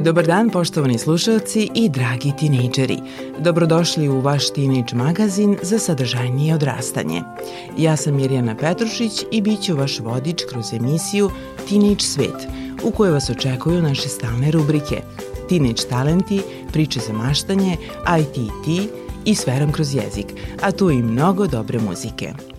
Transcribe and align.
Dobar 0.00 0.26
dan 0.26 0.50
poštovani 0.50 0.98
slušalci 0.98 1.68
i 1.74 1.88
dragi 1.88 2.32
tinejdžeri. 2.38 2.98
Dobrodošli 3.38 4.08
u 4.08 4.20
vaš 4.20 4.50
Teenage 4.50 4.94
magazin 4.94 5.56
za 5.62 5.78
sadržajnije 5.78 6.54
odrastanje. 6.54 7.22
Ja 7.78 7.96
sam 7.96 8.14
Mirjana 8.14 8.54
Petrušić 8.54 9.12
i 9.30 9.40
bit 9.40 9.62
ću 9.62 9.76
vaš 9.76 10.00
vodič 10.00 10.42
kroz 10.50 10.72
emisiju 10.72 11.30
Teenage 11.68 12.00
svet, 12.00 12.48
u 12.82 12.90
kojoj 12.90 13.12
vas 13.12 13.30
očekuju 13.30 13.82
naše 13.82 14.08
stalne 14.08 14.50
rubrike 14.50 15.02
Teenage 15.48 15.82
talenti, 15.90 16.42
priče 16.72 17.00
za 17.00 17.12
maštanje, 17.12 17.76
ITT 18.20 18.92
i 19.24 19.34
sferom 19.34 19.72
kroz 19.72 19.94
jezik, 19.94 20.26
a 20.62 20.72
tu 20.72 20.90
i 20.90 21.02
mnogo 21.02 21.46
dobre 21.46 21.78
muzike. 21.78 22.57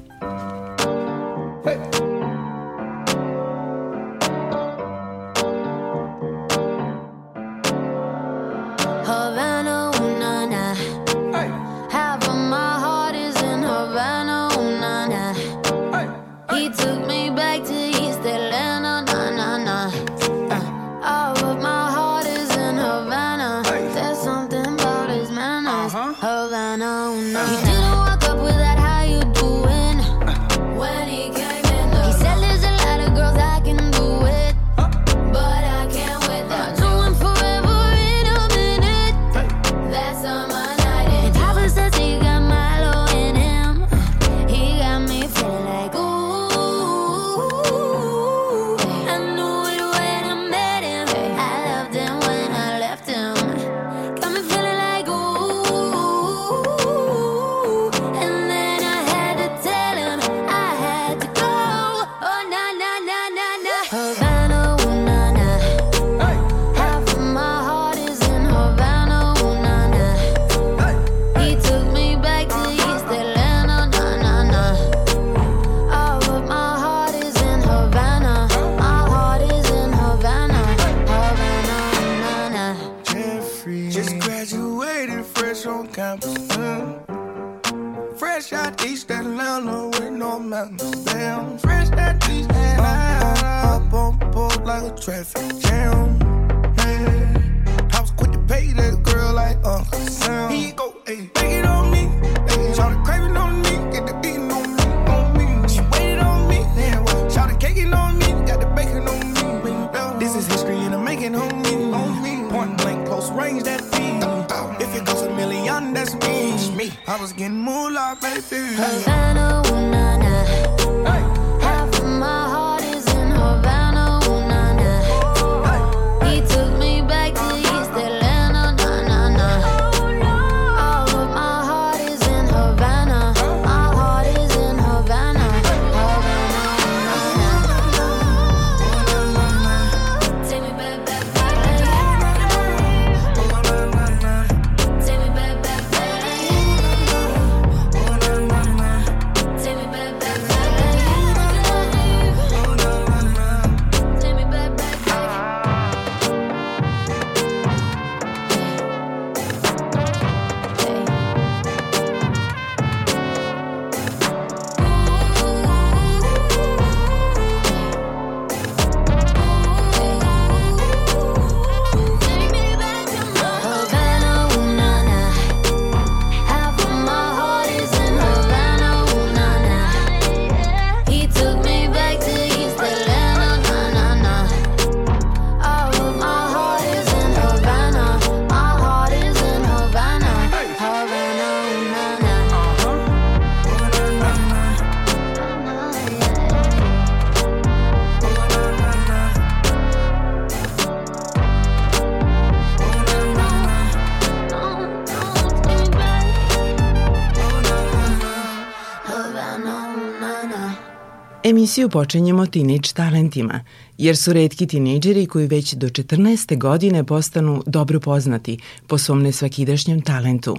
Emisiju 211.59 211.89
počinjemo 211.89 212.45
Teenage 212.45 212.89
talentima, 212.94 213.63
jer 213.97 214.17
su 214.17 214.33
redki 214.33 214.67
tinejdžeri 214.67 215.25
koji 215.25 215.47
već 215.47 215.73
do 215.73 215.88
14. 215.88 216.57
godine 216.57 217.03
postanu 217.03 217.63
dobro 217.65 218.00
poznati 218.00 218.57
po 218.88 218.97
svom 218.97 219.23
nesvakidašnjem 219.23 220.01
talentu. 220.01 220.57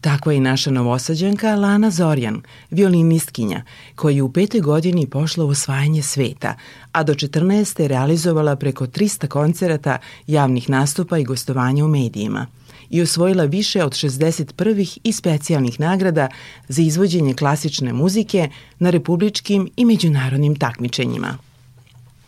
Takva 0.00 0.32
je 0.32 0.36
i 0.36 0.40
naša 0.40 0.70
novosađanka 0.70 1.54
Lana 1.54 1.90
Zorjan, 1.90 2.42
violinistkinja, 2.70 3.62
koja 3.94 4.14
je 4.14 4.22
u 4.22 4.32
petoj 4.32 4.60
godini 4.60 5.06
pošla 5.06 5.44
u 5.44 5.48
osvajanje 5.48 6.02
sveta, 6.02 6.54
a 6.92 7.02
do 7.02 7.14
14. 7.14 7.86
realizovala 7.86 8.56
preko 8.56 8.86
300 8.86 9.26
koncerata, 9.26 9.98
javnih 10.26 10.70
nastupa 10.70 11.18
i 11.18 11.24
gostovanja 11.24 11.84
u 11.84 11.88
medijima– 11.88 12.46
i 12.90 13.02
osvojila 13.02 13.44
više 13.44 13.84
od 13.84 13.92
60 13.92 14.52
prvih 14.52 14.98
i 15.04 15.12
specijalnih 15.12 15.80
nagrada 15.80 16.28
za 16.68 16.82
izvođenje 16.82 17.34
klasične 17.34 17.92
muzike 17.92 18.48
na 18.78 18.90
republičkim 18.90 19.70
i 19.76 19.84
međunarodnim 19.84 20.56
takmičenjima. 20.56 21.38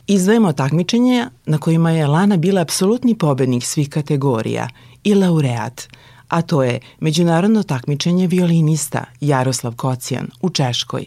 Izdvajamo 0.06 0.52
takmičenja 0.52 1.30
na 1.46 1.58
kojima 1.58 1.90
je 1.90 2.06
Lana 2.06 2.36
bila 2.36 2.60
apsolutni 2.60 3.18
pobednik 3.18 3.64
svih 3.64 3.90
kategorija 3.90 4.68
i 5.04 5.14
laureat, 5.14 5.88
a 6.28 6.42
to 6.42 6.62
je 6.62 6.80
Međunarodno 7.00 7.62
takmičenje 7.62 8.26
violinista 8.26 9.04
Jaroslav 9.20 9.74
Kocijan 9.76 10.28
u 10.40 10.50
Češkoj, 10.50 11.06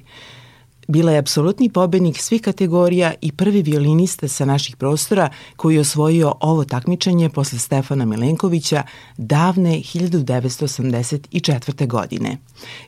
Bila 0.88 1.12
je 1.12 1.18
apsolutni 1.18 1.70
pobednik 1.70 2.18
svih 2.18 2.42
kategorija 2.42 3.14
i 3.22 3.32
prvi 3.32 3.62
violinista 3.62 4.28
sa 4.28 4.46
naših 4.46 4.76
prostora 4.76 5.30
koji 5.56 5.76
je 5.76 5.82
osvojio 5.82 6.34
ovo 6.40 6.66
takmičenje 6.66 7.30
posle 7.30 7.60
Stefana 7.60 8.06
Milenkovića 8.06 8.84
davne 9.18 9.72
1984. 9.72 11.88
godine, 11.88 12.38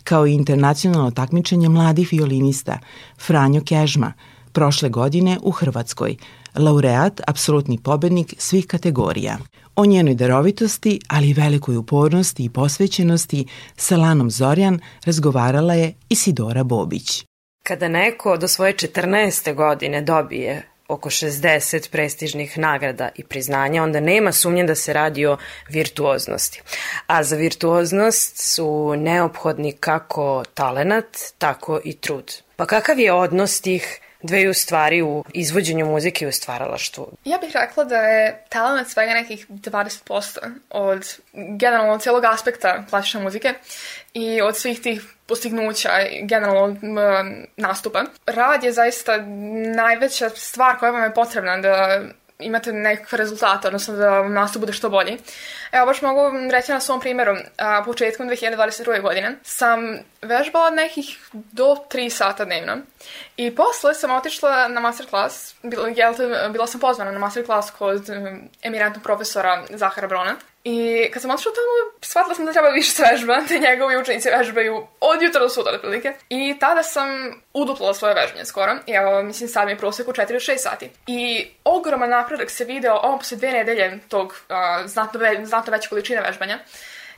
kao 0.03 0.27
i 0.27 0.33
internacionalno 0.33 1.11
takmičenje 1.11 1.69
mladih 1.69 2.09
violinista 2.11 2.79
Franjo 3.19 3.61
Kežma, 3.61 4.13
prošle 4.51 4.89
godine 4.89 5.39
u 5.41 5.51
Hrvatskoj, 5.51 6.15
laureat, 6.55 7.21
apsolutni 7.27 7.77
pobednik 7.77 8.33
svih 8.37 8.67
kategorija. 8.67 9.37
O 9.75 9.85
njenoj 9.85 10.15
darovitosti, 10.15 10.99
ali 11.07 11.29
i 11.29 11.33
velikoj 11.33 11.77
upornosti 11.77 12.43
i 12.43 12.49
posvećenosti 12.49 13.45
sa 13.75 13.97
Lanom 13.97 14.31
Zorjan 14.31 14.79
razgovarala 15.05 15.73
je 15.73 15.93
Isidora 16.09 16.63
Bobić. 16.63 17.27
Kada 17.67 17.87
neko 17.87 18.37
do 18.37 18.47
svoje 18.47 18.73
14. 18.73 19.53
godine 19.53 20.01
dobije 20.01 20.61
oko 20.87 21.09
60 21.09 21.89
prestižnih 21.91 22.57
nagrada 22.57 23.09
i 23.15 23.23
priznanja, 23.23 23.83
onda 23.83 23.99
nema 23.99 24.31
sumnje 24.31 24.63
da 24.63 24.75
se 24.75 24.93
radi 24.93 25.25
o 25.25 25.37
virtuoznosti. 25.69 26.61
A 27.07 27.23
za 27.23 27.35
virtuoznost 27.35 28.53
su 28.53 28.95
neophodni 28.97 29.71
kako 29.71 30.43
talenat, 30.53 31.17
tako 31.37 31.79
i 31.83 31.93
trud. 31.93 32.33
Pa 32.55 32.65
kakav 32.65 32.99
je 32.99 33.13
odnos 33.13 33.61
tih 33.61 33.99
dveju 34.27 34.53
stvari 34.53 35.01
u 35.01 35.23
izvođenju 35.33 35.85
muzike 35.85 36.25
i 36.25 36.27
u 36.27 36.31
stvaralaštvu? 36.31 37.07
Ja 37.25 37.37
bih 37.37 37.51
rekla 37.53 37.83
da 37.83 37.97
je 37.97 38.43
talent 38.49 38.87
svega 38.87 39.13
nekih 39.13 39.49
20% 39.49 40.37
od 40.69 41.17
generalno 41.33 41.97
cijelog 41.99 42.23
aspekta 42.25 42.85
klasične 42.89 43.21
muzike 43.21 43.53
i 44.13 44.41
od 44.41 44.57
svih 44.57 44.81
tih 44.81 45.01
postignuća 45.27 45.89
i 46.01 46.25
generalno 46.25 46.75
nastupa. 47.57 48.03
Rad 48.25 48.63
je 48.63 48.71
zaista 48.71 49.17
najveća 49.75 50.29
stvar 50.29 50.77
koja 50.79 50.91
vam 50.91 51.03
je 51.03 51.13
potrebna 51.13 51.57
da 51.57 52.01
imate 52.39 52.73
nekakve 52.73 53.17
rezultate, 53.17 53.67
odnosno 53.67 53.95
da 53.95 54.09
vam 54.09 54.33
nastup 54.33 54.59
bude 54.59 54.73
što 54.73 54.89
bolji. 54.89 55.17
Evo, 55.71 55.85
baš 55.85 56.01
mogu 56.01 56.21
reći 56.51 56.71
na 56.71 56.79
svom 56.79 56.99
primjeru, 56.99 57.35
a, 57.57 57.83
početkom 57.85 58.29
2022. 58.29 59.01
godine 59.01 59.35
sam 59.43 59.99
vežbala 60.21 60.69
nekih 60.69 61.19
do 61.33 61.75
3 61.89 62.09
sata 62.09 62.45
dnevno 62.45 62.77
i 63.37 63.55
posle 63.55 63.93
sam 63.93 64.11
otišla 64.11 64.67
na 64.67 64.79
masterclass, 64.79 65.55
bila, 65.63 65.87
bila 66.49 66.67
sam 66.67 66.79
pozvana 66.79 67.11
na 67.11 67.19
masterclass 67.19 67.71
kod 67.71 68.09
eminentnog 68.61 69.03
profesora 69.03 69.63
Zahara 69.69 70.07
Brona 70.07 70.35
I 70.69 71.09
kad 71.11 71.21
sam 71.21 71.31
otišla 71.31 71.51
tamo, 71.51 71.99
shvatila 72.01 72.35
sam 72.35 72.45
da 72.45 72.51
treba 72.51 72.69
više 72.69 72.91
svežba, 72.91 73.41
te 73.47 73.59
njegovi 73.59 73.97
učenici 73.97 74.29
vežbaju 74.29 74.87
od 74.99 75.21
jutra 75.21 75.41
do 75.41 75.49
sutra, 75.49 75.71
otprilike. 75.73 76.13
I 76.29 76.55
tada 76.59 76.83
sam 76.83 77.07
uduplala 77.53 77.93
svoje 77.93 78.15
vežbanje 78.15 78.45
skoro. 78.45 78.75
I 78.85 78.91
evo, 78.91 79.23
mislim, 79.23 79.49
sad 79.49 79.65
mi 79.65 79.71
je 79.71 79.77
prosek 79.77 80.07
u 80.07 80.11
4-6 80.11 80.57
sati. 80.57 80.89
I 81.07 81.47
ogroman 81.63 82.09
napredak 82.09 82.49
se 82.49 82.65
video 82.65 82.99
ovo 83.03 83.17
posle 83.17 83.37
dve 83.37 83.51
nedelje 83.51 83.99
tog 84.09 84.27
uh, 84.27 84.89
znatno, 84.89 85.19
ve, 85.19 85.45
znatno 85.45 85.71
veće 85.71 85.89
količine 85.89 86.21
vežbanja. 86.21 86.59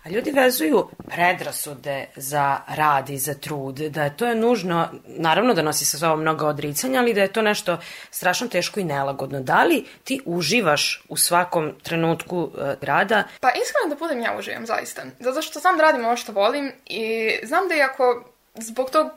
A 0.03 0.10
ljudi 0.10 0.32
vezuju 0.32 0.88
predrasude 1.08 2.06
za 2.15 2.58
rad 2.68 3.10
i 3.10 3.18
za 3.18 3.34
trud, 3.34 3.75
da 3.75 4.03
je 4.03 4.18
to 4.18 4.25
je 4.25 4.36
nužno, 4.36 4.88
naravno 5.06 5.53
da 5.53 5.62
nosi 5.62 5.86
sa 5.86 5.98
sobom 5.98 6.22
mnogo 6.22 6.46
odricanja, 6.46 7.00
ali 7.00 7.13
da 7.13 7.22
je 7.22 7.34
to 7.34 7.41
nešto 7.41 7.77
strašno 8.12 8.48
teško 8.48 8.79
i 8.79 8.84
nelagodno. 8.84 9.41
Da 9.41 9.63
li 9.63 9.86
ti 10.03 10.22
uživaš 10.25 11.03
u 11.10 11.18
svakom 11.18 11.74
trenutku 11.84 12.38
uh, 12.38 12.51
rada? 12.82 13.24
Pa 13.39 13.50
iskreno 13.50 13.89
da 13.89 13.96
budem 13.96 14.22
ja 14.22 14.36
uživam, 14.39 14.65
zaista. 14.65 15.01
Zato 15.20 15.41
što 15.41 15.60
znam 15.60 15.77
da 15.77 15.84
radim 15.84 16.06
ovo 16.06 16.18
što 16.18 16.32
volim 16.32 16.72
i 16.86 17.32
znam 17.44 17.68
da 17.68 17.75
i 17.75 17.82
ako 17.82 18.24
zbog 18.56 18.89
tog 18.89 19.08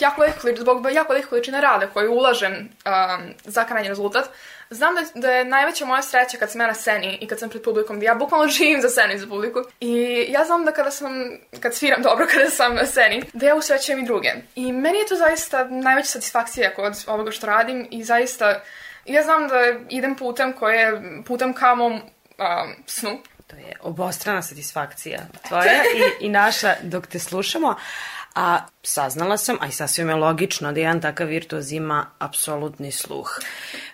jako 0.00 0.20
veliko, 0.20 0.62
zbog 0.62 0.86
jako 0.92 1.12
veliko 1.12 1.30
količine 1.30 1.60
rada 1.60 1.86
koju 1.86 2.12
ulažem 2.12 2.52
um, 2.52 3.34
za 3.44 3.64
krajnji 3.64 3.88
rezultat, 3.88 4.30
znam 4.70 4.94
da, 4.94 5.20
da 5.20 5.30
je 5.30 5.44
najveća 5.44 5.84
moja 5.84 6.02
sreća 6.02 6.38
kad 6.38 6.50
sam 6.50 6.60
ja 6.60 6.66
na 6.66 6.74
sceni 6.74 7.18
i 7.20 7.26
kad 7.26 7.38
sam 7.38 7.48
pred 7.48 7.62
publikom, 7.62 8.02
ja 8.02 8.14
bukvalno 8.14 8.48
živim 8.58 8.80
za 8.80 8.88
scenu 8.88 9.14
i 9.14 9.18
za 9.18 9.26
publiku. 9.26 9.58
I 9.80 10.26
ja 10.28 10.44
znam 10.44 10.64
da 10.64 10.72
kada 10.72 10.90
sam, 10.90 11.12
kad 11.60 11.74
sviram 11.74 12.02
dobro, 12.02 12.26
kada 12.32 12.50
sam 12.50 12.74
na 12.74 12.86
sceni, 12.86 13.22
da 13.32 13.46
ja 13.46 13.54
usrećujem 13.54 14.00
i 14.00 14.06
druge. 14.06 14.32
I 14.54 14.72
meni 14.72 14.98
je 14.98 15.06
to 15.06 15.16
zaista 15.16 15.64
najveća 15.64 16.08
satisfakcija 16.08 16.74
kod 16.74 17.04
ovoga 17.06 17.30
što 17.30 17.46
radim 17.46 17.88
i 17.90 18.04
zaista 18.04 18.60
ja 19.04 19.22
znam 19.22 19.48
da 19.48 19.56
idem 19.88 20.14
putem 20.14 20.52
koje, 20.52 21.02
putem 21.26 21.54
ka 21.54 21.74
mom 21.74 21.92
um, 21.92 22.00
snu. 22.86 23.18
To 23.46 23.56
je 23.56 23.76
obostrana 23.80 24.42
satisfakcija 24.42 25.20
tvoja 25.48 25.82
i, 26.20 26.26
i 26.26 26.28
naša 26.28 26.74
dok 26.82 27.06
te 27.06 27.18
slušamo. 27.18 27.76
A 28.34 28.58
saznala 28.82 29.36
sam, 29.36 29.56
a 29.60 29.66
i 29.66 29.72
sasvim 29.72 30.08
je 30.08 30.14
logično 30.14 30.72
da 30.72 30.80
jedan 30.80 31.00
takav 31.00 31.26
virtuoz 31.26 31.72
ima 31.72 32.06
apsolutni 32.18 32.92
sluh. 32.92 33.38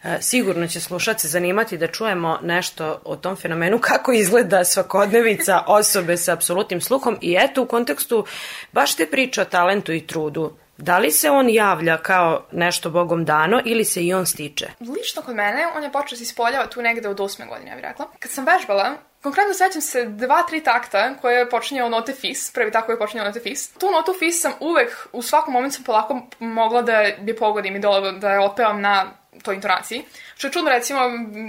E, 0.04 0.18
sigurno 0.20 0.66
će 0.66 0.80
slušace 0.80 1.28
zanimati 1.28 1.78
da 1.78 1.86
čujemo 1.86 2.38
nešto 2.42 3.00
o 3.04 3.16
tom 3.16 3.36
fenomenu, 3.36 3.78
kako 3.78 4.12
izgleda 4.12 4.64
svakodnevica 4.64 5.64
osobe 5.66 6.16
sa 6.16 6.32
apsolutnim 6.32 6.80
sluhom 6.80 7.18
i 7.20 7.36
eto 7.40 7.62
u 7.62 7.66
kontekstu 7.66 8.26
baš 8.72 8.94
te 8.94 9.06
priče 9.06 9.42
o 9.42 9.44
talentu 9.44 9.92
i 9.92 10.06
trudu 10.06 10.52
Da 10.78 10.98
li 10.98 11.10
se 11.10 11.30
on 11.30 11.50
javlja 11.50 11.98
kao 11.98 12.44
nešto 12.52 12.90
bogom 12.90 13.24
dano 13.24 13.60
ili 13.64 13.84
se 13.84 14.04
i 14.04 14.14
on 14.14 14.26
stiče? 14.26 14.66
Lično 14.80 15.22
kod 15.22 15.34
mene, 15.34 15.66
on 15.76 15.82
je 15.82 15.92
počeo 15.92 16.16
se 16.16 16.22
ispoljava 16.22 16.66
tu 16.66 16.82
negde 16.82 17.08
od 17.08 17.20
osme 17.20 17.46
godine, 17.46 17.70
ja 17.70 17.76
bih 17.76 17.84
rekla. 17.84 18.06
Kad 18.18 18.30
sam 18.30 18.46
vežbala, 18.46 18.96
Konkretno 19.26 19.54
sećam 19.54 19.80
se 19.80 20.04
dva, 20.04 20.42
tri 20.42 20.60
takta 20.64 21.14
koje 21.20 21.50
počinje 21.50 21.84
od 21.84 21.90
note 21.90 22.12
fis, 22.12 22.50
prvi 22.50 22.72
tak 22.72 22.86
koji 22.86 22.94
je 22.94 22.98
počinje 22.98 23.24
note 23.24 23.40
fis. 23.40 23.68
Tu 23.72 23.90
notu 23.90 24.14
fis 24.18 24.42
sam 24.42 24.52
uvek, 24.60 25.08
u 25.12 25.22
svakom 25.22 25.54
momentu 25.54 25.76
sam 25.76 25.84
polako 25.84 26.20
mogla 26.38 26.82
da 26.82 27.00
je 27.00 27.36
pogodim 27.38 27.76
i 27.76 27.78
da, 27.78 27.88
da 28.20 28.30
je 28.30 28.40
otpevam 28.40 28.80
na 28.80 29.06
toj 29.42 29.54
intonaciji. 29.54 30.04
Što 30.36 30.46
je 30.46 30.52
čudno, 30.52 30.70
recimo, 30.70 31.00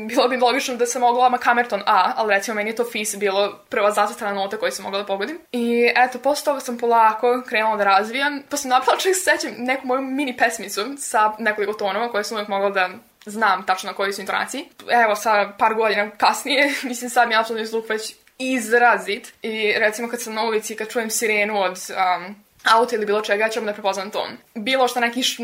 bilo 0.08 0.28
bi 0.28 0.38
logično 0.38 0.76
da 0.76 0.86
sam 0.86 1.02
mogla 1.02 1.30
ma 1.30 1.38
kamerton 1.38 1.82
A, 1.86 2.14
ali 2.16 2.34
recimo 2.34 2.56
meni 2.56 2.70
je 2.70 2.76
to 2.76 2.86
fis 2.92 3.16
bilo 3.16 3.60
prva 3.70 3.92
zacrtana 3.92 4.34
nota 4.34 4.58
koju 4.58 4.72
sam 4.72 4.84
mogla 4.84 5.00
da 5.00 5.06
pogodim. 5.06 5.40
I 5.52 5.92
eto, 5.96 6.20
posle 6.20 6.46
toga 6.46 6.60
sam 6.60 6.78
polako 6.78 7.44
krenula 7.48 7.78
da 7.78 7.84
razvijam, 7.84 8.44
pa 8.50 8.58
sam 8.58 8.70
napravila 8.70 9.00
čak 9.00 9.16
se 9.16 9.22
sećam 9.22 9.52
neku 9.58 9.88
moju 9.88 10.02
mini 10.02 10.38
pesmicu 10.38 10.82
sa 10.98 11.34
nekoliko 11.40 11.74
tonova 11.74 12.12
koje 12.12 12.24
sam 12.24 12.38
uvek 12.38 12.48
mogla 12.48 12.70
da 12.70 12.90
znam 13.28 13.66
tačno 13.66 13.92
na 13.92 13.96
kojoj 13.96 14.14
su 14.14 14.22
intonaciji. 14.22 14.70
Evo, 15.04 15.16
sa 15.16 15.54
par 15.58 15.74
godina 15.74 16.10
kasnije, 16.10 16.74
mislim 16.90 17.10
sad 17.10 17.28
mi 17.28 17.34
je 17.34 17.40
apsolutni 17.40 17.66
zvuk 17.66 17.90
već 17.90 18.16
izrazit. 18.38 19.34
I 19.42 19.74
recimo 19.78 20.10
kad 20.10 20.22
sam 20.22 20.34
na 20.34 20.44
ulici, 20.44 20.76
kad 20.76 20.90
čujem 20.90 21.10
sirenu 21.10 21.62
od 21.62 21.78
um, 21.90 22.36
auto 22.74 22.96
ili 22.96 23.06
bilo 23.06 23.22
čega, 23.22 23.44
ja 23.44 23.50
ću 23.50 23.62
da 23.62 23.74
prepoznam 23.74 24.12
ton. 24.12 24.30
Bilo 24.56 24.88
što 24.88 25.00
neki, 25.00 25.24
š, 25.24 25.44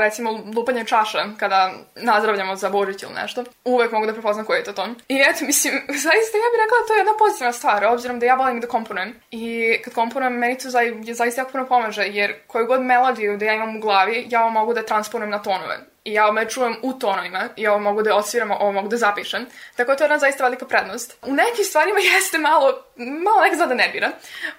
recimo, 0.00 0.30
lupanje 0.56 0.84
čaša 0.84 1.24
kada 1.38 1.72
nazdravljamo 1.96 2.56
za 2.56 2.70
Božić 2.70 3.02
ili 3.02 3.14
nešto, 3.14 3.44
uvek 3.64 3.92
mogu 3.92 4.06
da 4.06 4.12
prepoznam 4.12 4.46
koji 4.46 4.58
je 4.58 4.64
to 4.64 4.72
ton. 4.72 4.94
I 5.08 5.14
eto, 5.14 5.44
mislim, 5.50 5.74
zaista 5.88 6.38
ja 6.38 6.48
bih 6.52 6.60
rekla 6.62 6.78
da 6.80 6.86
to 6.86 6.94
je 6.94 6.98
jedna 6.98 7.12
pozitivna 7.18 7.52
stvar, 7.52 7.84
obzirom 7.84 8.18
da 8.18 8.26
ja 8.26 8.34
volim 8.34 8.60
da 8.60 8.66
komponujem. 8.66 9.14
I 9.30 9.76
kad 9.84 9.94
komponujem, 9.94 10.32
meni 10.32 10.58
to 10.58 10.68
zaista 11.12 11.40
jako 11.40 11.52
puno 11.52 11.66
pomaže, 11.66 12.02
jer 12.02 12.34
koju 12.46 12.66
god 12.66 12.80
melodiju 12.80 13.36
da 13.36 13.44
ja 13.44 13.54
imam 13.54 13.76
u 13.76 13.80
glavi, 13.80 14.26
ja 14.30 14.48
mogu 14.48 14.74
da 14.74 14.82
transponujem 14.82 15.30
na 15.30 15.42
tonove 15.42 15.93
i 16.04 16.12
ja 16.12 16.32
me 16.32 16.48
čujem 16.48 16.76
u 16.82 16.92
tonovima 16.92 17.48
i 17.56 17.66
ovo 17.66 17.78
mogu 17.78 18.02
da 18.02 18.16
odsviram, 18.16 18.50
ovo 18.50 18.72
mogu 18.72 18.88
da 18.88 18.96
zapišem. 18.96 19.46
Tako 19.76 19.90
da 19.90 19.96
to 19.96 20.04
je 20.04 20.06
jedna 20.06 20.18
zaista 20.18 20.44
velika 20.44 20.66
prednost. 20.66 21.16
U 21.22 21.34
nekim 21.34 21.64
stvarima 21.64 21.98
jeste 22.14 22.38
malo, 22.38 22.84
malo 22.96 23.40
nekako 23.40 23.66
da 23.66 23.74
nervira, 23.74 24.10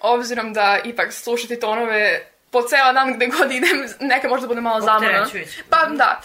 obzirom 0.01 0.53
da 0.53 0.79
ipak 0.83 1.13
slušati 1.13 1.59
tonove 1.59 2.31
po 2.55 2.61
ceo 2.69 2.93
dan 2.93 3.13
gde 3.13 3.27
god 3.27 3.51
idem, 3.51 3.77
neka 3.99 4.27
možda 4.29 4.47
bude 4.47 4.61
malo. 4.61 4.77
Opterećujuće. 4.95 5.63
Pa 5.69 5.85
da, 5.85 6.21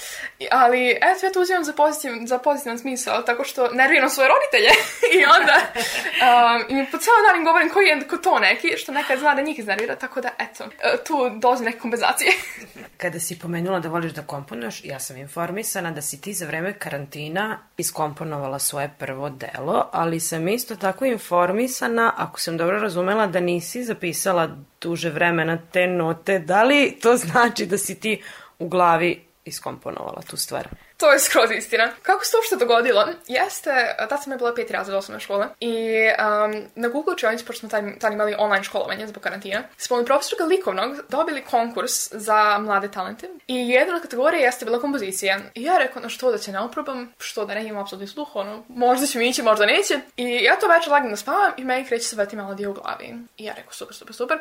ali 0.51 0.91
eto 0.91 1.27
ja 1.27 1.33
to 1.33 1.41
uzimam 1.41 1.65
za, 1.65 1.73
pozitiv, 1.73 2.13
za 2.27 2.39
pozitivan 2.39 2.79
smisao, 2.79 3.23
tako 3.23 3.45
što 3.45 3.69
nerviram 3.69 4.11
svoje 4.11 4.29
roditelje 4.35 4.71
i 5.19 5.25
onda 5.37 5.57
um, 5.61 6.79
i 6.79 6.91
po 6.91 6.99
ceo 6.99 7.15
dan 7.27 7.39
im 7.39 7.45
govorim 7.45 7.71
koji 7.71 7.87
je 7.87 8.09
ko 8.09 8.17
to 8.17 8.39
neki, 8.39 8.77
što 8.77 8.93
nekad 8.93 9.19
zna 9.19 9.35
da 9.35 9.43
njih 9.43 9.59
iznervira, 9.59 9.97
tako 9.97 10.21
da 10.21 10.31
eto, 10.39 10.65
e, 10.65 11.05
tu 11.07 11.31
dolazi 11.31 11.65
neke 11.65 11.79
kompenzacije. 11.79 12.33
Kada 13.03 13.21
si 13.21 13.39
pomenula 13.39 13.81
da 13.81 13.89
voliš 13.89 14.13
da 14.13 14.23
komponuješ, 14.23 14.85
ja 14.85 15.01
sam 15.01 15.17
informisana 15.17 15.91
da 15.91 16.03
si 16.03 16.21
ti 16.21 16.33
za 16.35 16.47
vreme 16.47 16.79
karantina 16.79 17.59
iskomponovala 17.77 18.59
svoje 18.59 18.91
prvo 18.99 19.31
delo, 19.31 19.89
ali 19.93 20.21
sam 20.21 20.49
isto 20.49 20.77
tako 20.77 21.05
informisana, 21.05 22.13
ako 22.17 22.41
sam 22.41 22.57
dobro 22.57 22.79
razumela, 22.79 23.27
da 23.27 23.41
nisi 23.41 23.85
zapisala 23.85 24.57
duže 24.81 25.11
vremena 25.11 25.59
te 25.73 25.87
note. 25.87 26.39
Da 26.39 26.63
li 26.63 26.99
to 27.03 27.17
znači 27.17 27.67
da 27.67 27.79
si 27.79 28.01
ti 28.01 28.23
u 28.59 28.69
glavi 28.69 29.23
iskomponovala 29.45 30.23
tu 30.23 30.37
stvar? 30.37 30.69
To 31.01 31.13
je 31.13 31.19
skroz 31.19 31.51
istina. 31.51 31.91
Kako 32.03 32.25
se 32.25 32.31
to 32.31 32.39
uopšte 32.39 32.57
dogodilo? 32.57 33.09
Jeste, 33.27 33.97
tad 34.09 34.23
sam 34.23 34.33
je 34.33 34.39
bila 34.39 34.55
peti 34.55 34.73
razred 34.73 34.97
osnovne 34.97 35.21
škole 35.21 35.47
i 35.61 35.77
um, 36.09 36.65
na 36.75 36.89
Google 36.89 37.13
učionici, 37.13 37.45
pošto 37.45 37.69
smo 37.69 37.95
tad, 38.01 38.13
imali 38.13 38.35
online 38.39 38.65
školovanje 38.65 39.07
zbog 39.07 39.23
karantina, 39.23 39.63
smo 39.77 39.97
od 39.97 40.07
profesorka 40.07 40.45
likovnog 40.45 40.97
dobili 41.09 41.43
konkurs 41.43 42.13
za 42.13 42.59
mlade 42.59 42.91
talente 42.91 43.29
i 43.47 43.69
jedna 43.69 43.97
od 43.97 44.03
kategorija 44.03 44.45
jeste 44.45 44.65
bila 44.65 44.81
kompozicija. 44.81 45.39
I 45.55 45.63
ja 45.63 45.79
rekao, 45.79 46.03
na 46.03 46.09
što 46.09 46.31
da 46.31 46.39
će 46.39 46.53
ne 46.53 46.61
oprobam, 46.61 47.13
što 47.19 47.45
da 47.45 47.55
ne 47.55 47.65
imam 47.65 47.83
apsolutni 47.83 48.09
sluh, 48.09 48.37
ono, 48.37 48.65
možda 48.69 49.07
će 49.07 49.19
mi 49.19 49.29
ići, 49.29 49.43
možda 49.43 49.67
neće. 49.67 50.01
I 50.17 50.25
ja 50.25 50.57
to 50.57 50.69
večer 50.69 51.11
da 51.11 51.17
spavam 51.17 51.53
i 51.57 51.65
meni 51.65 51.85
kreće 51.87 52.09
saveti 52.09 52.37
melodija 52.37 52.71
u 52.71 52.73
glavi. 52.73 53.15
I 53.37 53.45
ja 53.45 53.55
rekao, 53.57 53.73
super, 53.73 53.97
super, 53.97 54.15
super. 54.15 54.39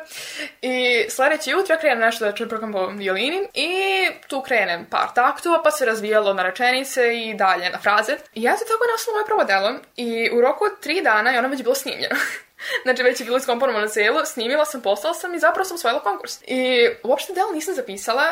I 0.62 1.04
sledeće 1.10 1.50
jutro 1.50 1.74
ja 1.74 1.80
krenem 1.80 1.98
nešto 1.98 2.24
da 2.24 2.32
čeprkam 2.32 2.72
po 2.72 2.86
violini 2.86 3.48
i 3.54 3.70
tu 4.28 4.42
krenem 4.42 4.86
par 4.90 5.08
taktova, 5.14 5.62
pa 5.62 5.70
se 5.70 5.84
razvijalo 5.84 6.34
na 6.34 6.49
rečenice 6.50 7.16
i 7.16 7.34
dalje 7.34 7.70
na 7.70 7.78
fraze. 7.78 8.16
I 8.34 8.42
ja 8.42 8.56
se 8.56 8.64
tako 8.64 8.84
nastalo 8.92 9.14
moje 9.14 9.26
prvo 9.26 9.44
delo 9.44 9.78
i 9.96 10.30
u 10.32 10.40
roku 10.40 10.64
od 10.64 10.80
tri 10.80 11.00
dana 11.00 11.30
je 11.30 11.38
ono 11.38 11.48
već 11.48 11.62
bilo 11.62 11.74
snimljeno. 11.74 12.16
Znači, 12.82 13.02
već 13.02 13.20
je 13.20 13.24
bilo 13.24 13.38
iskomponovano 13.38 13.88
celo, 13.88 14.24
snimila 14.24 14.64
sam, 14.64 14.82
poslala 14.82 15.14
sam 15.14 15.34
i 15.34 15.38
zapravo 15.38 15.64
sam 15.64 15.74
osvojila 15.74 16.02
konkurs. 16.02 16.38
I 16.46 16.88
uopšte 17.02 17.32
delo 17.32 17.52
nisam 17.52 17.74
zapisala, 17.74 18.22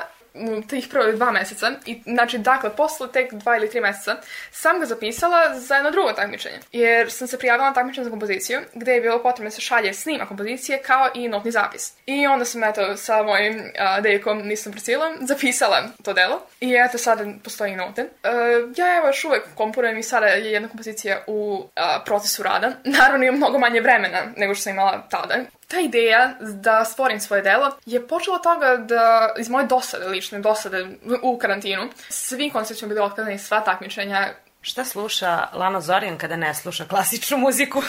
tih 0.68 0.88
prvo 0.90 1.12
dva 1.12 1.32
meseca 1.32 1.72
i 1.86 2.02
znači 2.06 2.38
dakle 2.38 2.76
posle 2.76 3.12
tek 3.12 3.34
dva 3.34 3.56
ili 3.56 3.70
tri 3.70 3.80
meseca 3.80 4.16
sam 4.50 4.80
ga 4.80 4.86
zapisala 4.86 5.58
za 5.58 5.74
jedno 5.74 5.90
drugo 5.90 6.12
takmičenje. 6.12 6.58
Jer 6.72 7.10
sam 7.10 7.28
se 7.28 7.38
prijavila 7.38 7.68
na 7.68 7.74
takmičenje 7.74 8.04
za 8.04 8.10
kompoziciju 8.10 8.60
gde 8.74 8.92
je 8.92 9.00
bilo 9.00 9.22
potrebno 9.22 9.48
da 9.48 9.54
se 9.54 9.60
šalje 9.60 9.94
snima 9.94 10.26
kompozicije 10.26 10.82
kao 10.82 11.08
i 11.14 11.28
notni 11.28 11.50
zapis. 11.50 11.92
I 12.06 12.26
onda 12.26 12.44
sam 12.44 12.64
eto 12.64 12.96
sa 12.96 13.22
mojim 13.22 13.72
a, 13.78 14.00
dejkom 14.00 14.38
nisam 14.38 14.72
presilom 14.72 15.16
zapisala 15.20 15.82
to 16.04 16.12
delo. 16.12 16.40
I 16.60 16.74
eto 16.74 16.98
sada 16.98 17.24
postoji 17.44 17.76
note. 17.76 18.02
E, 18.02 18.28
ja 18.76 18.96
evo 18.96 19.06
još 19.06 19.24
uvek 19.24 19.42
komponujem 19.54 19.98
i 19.98 20.02
sada 20.02 20.26
je 20.26 20.52
jedna 20.52 20.68
kompozicija 20.68 21.24
u 21.26 21.68
a, 21.76 22.02
procesu 22.04 22.42
rada. 22.42 22.72
Naravno 22.98 23.24
imam 23.24 23.36
mnogo 23.36 23.58
manje 23.58 23.80
vremena 23.80 24.22
nego 24.36 24.54
što 24.54 24.62
sam 24.62 24.72
imala 24.72 25.08
tada 25.10 25.34
ta 25.68 25.80
ideja 25.80 26.34
da 26.40 26.84
stvorim 26.84 27.20
svoje 27.20 27.42
delo 27.42 27.70
je 27.86 28.08
počela 28.08 28.36
od 28.36 28.42
toga 28.42 28.76
da 28.76 29.34
iz 29.38 29.48
moje 29.48 29.66
dosade, 29.66 30.08
lične 30.08 30.38
dosade 30.38 30.86
u 31.22 31.38
karantinu, 31.38 31.88
svi 32.08 32.50
koncerti 32.50 32.80
su 32.80 32.86
bili 32.86 33.00
otkazani, 33.00 33.38
sva 33.38 33.60
takmičenja. 33.60 34.28
Šta 34.60 34.84
sluša 34.84 35.48
Lana 35.52 35.80
Zorjan 35.80 36.18
kada 36.18 36.36
ne 36.36 36.54
sluša 36.54 36.84
klasičnu 36.84 37.38
muziku? 37.38 37.82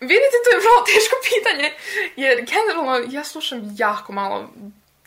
Vidite, 0.00 0.36
to 0.44 0.50
je 0.50 0.60
vrlo 0.60 0.84
teško 0.86 1.16
pitanje, 1.28 1.72
jer 2.16 2.38
generalno 2.38 3.06
ja 3.10 3.24
slušam 3.24 3.74
jako 3.78 4.12
malo 4.12 4.50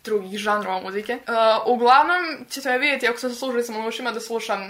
drugih 0.08 0.40
žanrova 0.40 0.82
muzike. 0.82 1.14
Uh, 1.14 1.74
uglavnom 1.74 2.46
ćete 2.50 2.70
me 2.70 2.78
vidjeti 2.78 3.08
ako 3.08 3.18
sam 3.18 3.32
u 3.86 3.88
ušima 3.88 4.12
da 4.12 4.20
slušam 4.20 4.62
uh, 4.62 4.68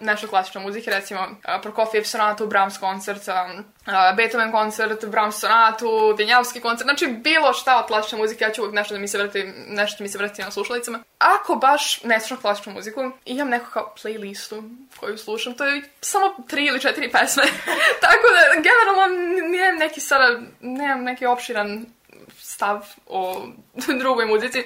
nešto 0.00 0.28
klasične 0.28 0.60
muzike, 0.60 0.90
recimo 0.90 1.20
uh, 1.20 1.62
Prokofjev 1.62 2.04
sonatu, 2.04 2.46
Brahms 2.46 2.78
koncert, 2.78 3.22
um, 3.28 3.58
uh, 3.58 4.16
Beethoven 4.16 4.52
koncert, 4.52 5.04
Brahms 5.04 5.40
sonatu, 5.40 6.14
Vjenjavski 6.18 6.60
koncert, 6.60 6.86
znači 6.86 7.06
bilo 7.06 7.52
šta 7.52 7.78
od 7.80 7.86
klasične 7.86 8.18
muzike, 8.18 8.44
ja 8.44 8.52
ću 8.52 8.62
uvijek 8.62 8.74
nešto 8.74 8.94
da 8.94 9.00
mi 9.00 9.08
se 9.08 9.18
vrti, 9.18 9.52
nešto 9.68 10.02
mi 10.02 10.08
se 10.08 10.18
vrti 10.18 10.42
na 10.42 10.50
slušalicama. 10.50 10.98
Ako 11.18 11.54
baš 11.54 12.02
ne 12.02 12.20
slušam 12.20 12.40
klasičnu 12.40 12.72
muziku, 12.72 13.00
imam 13.24 13.48
neku 13.48 13.66
kao 13.72 13.94
playlistu 14.02 14.76
koju 15.00 15.18
slušam, 15.18 15.54
to 15.54 15.64
je 15.64 15.82
samo 16.00 16.36
tri 16.48 16.66
ili 16.66 16.80
četiri 16.80 17.10
pesme. 17.10 17.42
Tako 18.06 18.26
da, 18.34 18.62
generalno, 18.62 19.16
nemam 19.50 19.76
neki 19.78 20.00
sada, 20.00 20.40
nemam 20.60 21.04
neki 21.04 21.26
opširan 21.26 21.86
stav 22.38 22.86
o 23.06 23.46
drugoj 24.00 24.26
muzici. 24.26 24.64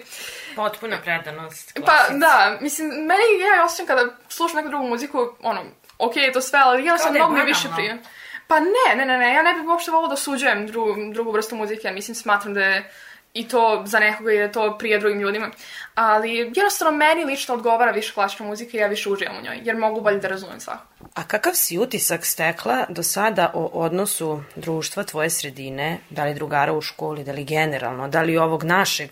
Potpuna 0.56 0.98
predanost 1.04 1.72
Pa 1.74 1.80
klasici. 1.80 2.18
da, 2.18 2.58
mislim, 2.60 2.88
meni 2.88 3.22
ja 3.56 3.64
osjećam 3.64 3.86
kada 3.86 4.16
slušam 4.28 4.56
neku 4.56 4.68
drugu 4.68 4.86
muziku, 4.86 5.28
ono, 5.42 5.64
okej 5.98 6.22
je 6.22 6.32
to 6.32 6.40
sve, 6.40 6.58
ali 6.64 6.84
ja 6.84 6.98
sam 6.98 7.14
mnogo 7.14 7.34
mi 7.34 7.44
više 7.44 7.68
prije. 7.76 7.98
Pa 8.46 8.60
ne, 8.60 8.96
ne, 8.96 9.04
ne, 9.06 9.18
ne, 9.18 9.34
ja 9.34 9.42
ne 9.42 9.54
bih 9.54 9.68
uopšte 9.68 9.90
volila 9.90 10.08
da 10.08 10.14
osuđujem 10.14 10.66
drugu, 10.66 10.94
drugu 11.12 11.32
vrstu 11.32 11.56
muzike, 11.56 11.90
mislim, 11.90 12.14
smatram 12.14 12.54
da 12.54 12.60
je 12.60 12.92
i 13.34 13.48
to 13.48 13.82
za 13.86 13.98
nekoga 13.98 14.30
je 14.30 14.52
to 14.52 14.78
prije 14.78 14.98
drugim 14.98 15.20
ljudima. 15.20 15.50
Ali 15.94 16.36
jednostavno 16.36 16.98
meni 16.98 17.24
lično 17.24 17.54
odgovara 17.54 17.92
više 17.92 18.14
klasična 18.14 18.46
muzika 18.46 18.76
i 18.76 18.80
ja 18.80 18.86
više 18.86 19.10
uživam 19.10 19.36
u 19.36 19.44
njoj, 19.44 19.60
jer 19.64 19.76
mogu 19.76 20.00
bolje 20.00 20.18
da 20.18 20.28
razumem 20.28 20.60
svako. 20.60 20.84
A 21.14 21.22
kakav 21.22 21.52
si 21.54 21.78
utisak 21.78 22.26
stekla 22.26 22.86
do 22.88 23.02
sada 23.02 23.50
o 23.54 23.66
odnosu 23.66 24.42
društva 24.56 25.04
tvoje 25.04 25.30
sredine, 25.30 25.98
da 26.10 26.24
li 26.24 26.34
drugara 26.34 26.72
u 26.72 26.80
školi, 26.80 27.24
da 27.24 27.32
li 27.32 27.44
generalno, 27.44 28.08
da 28.08 28.22
li 28.22 28.38
ovog 28.38 28.64
našeg 28.64 29.10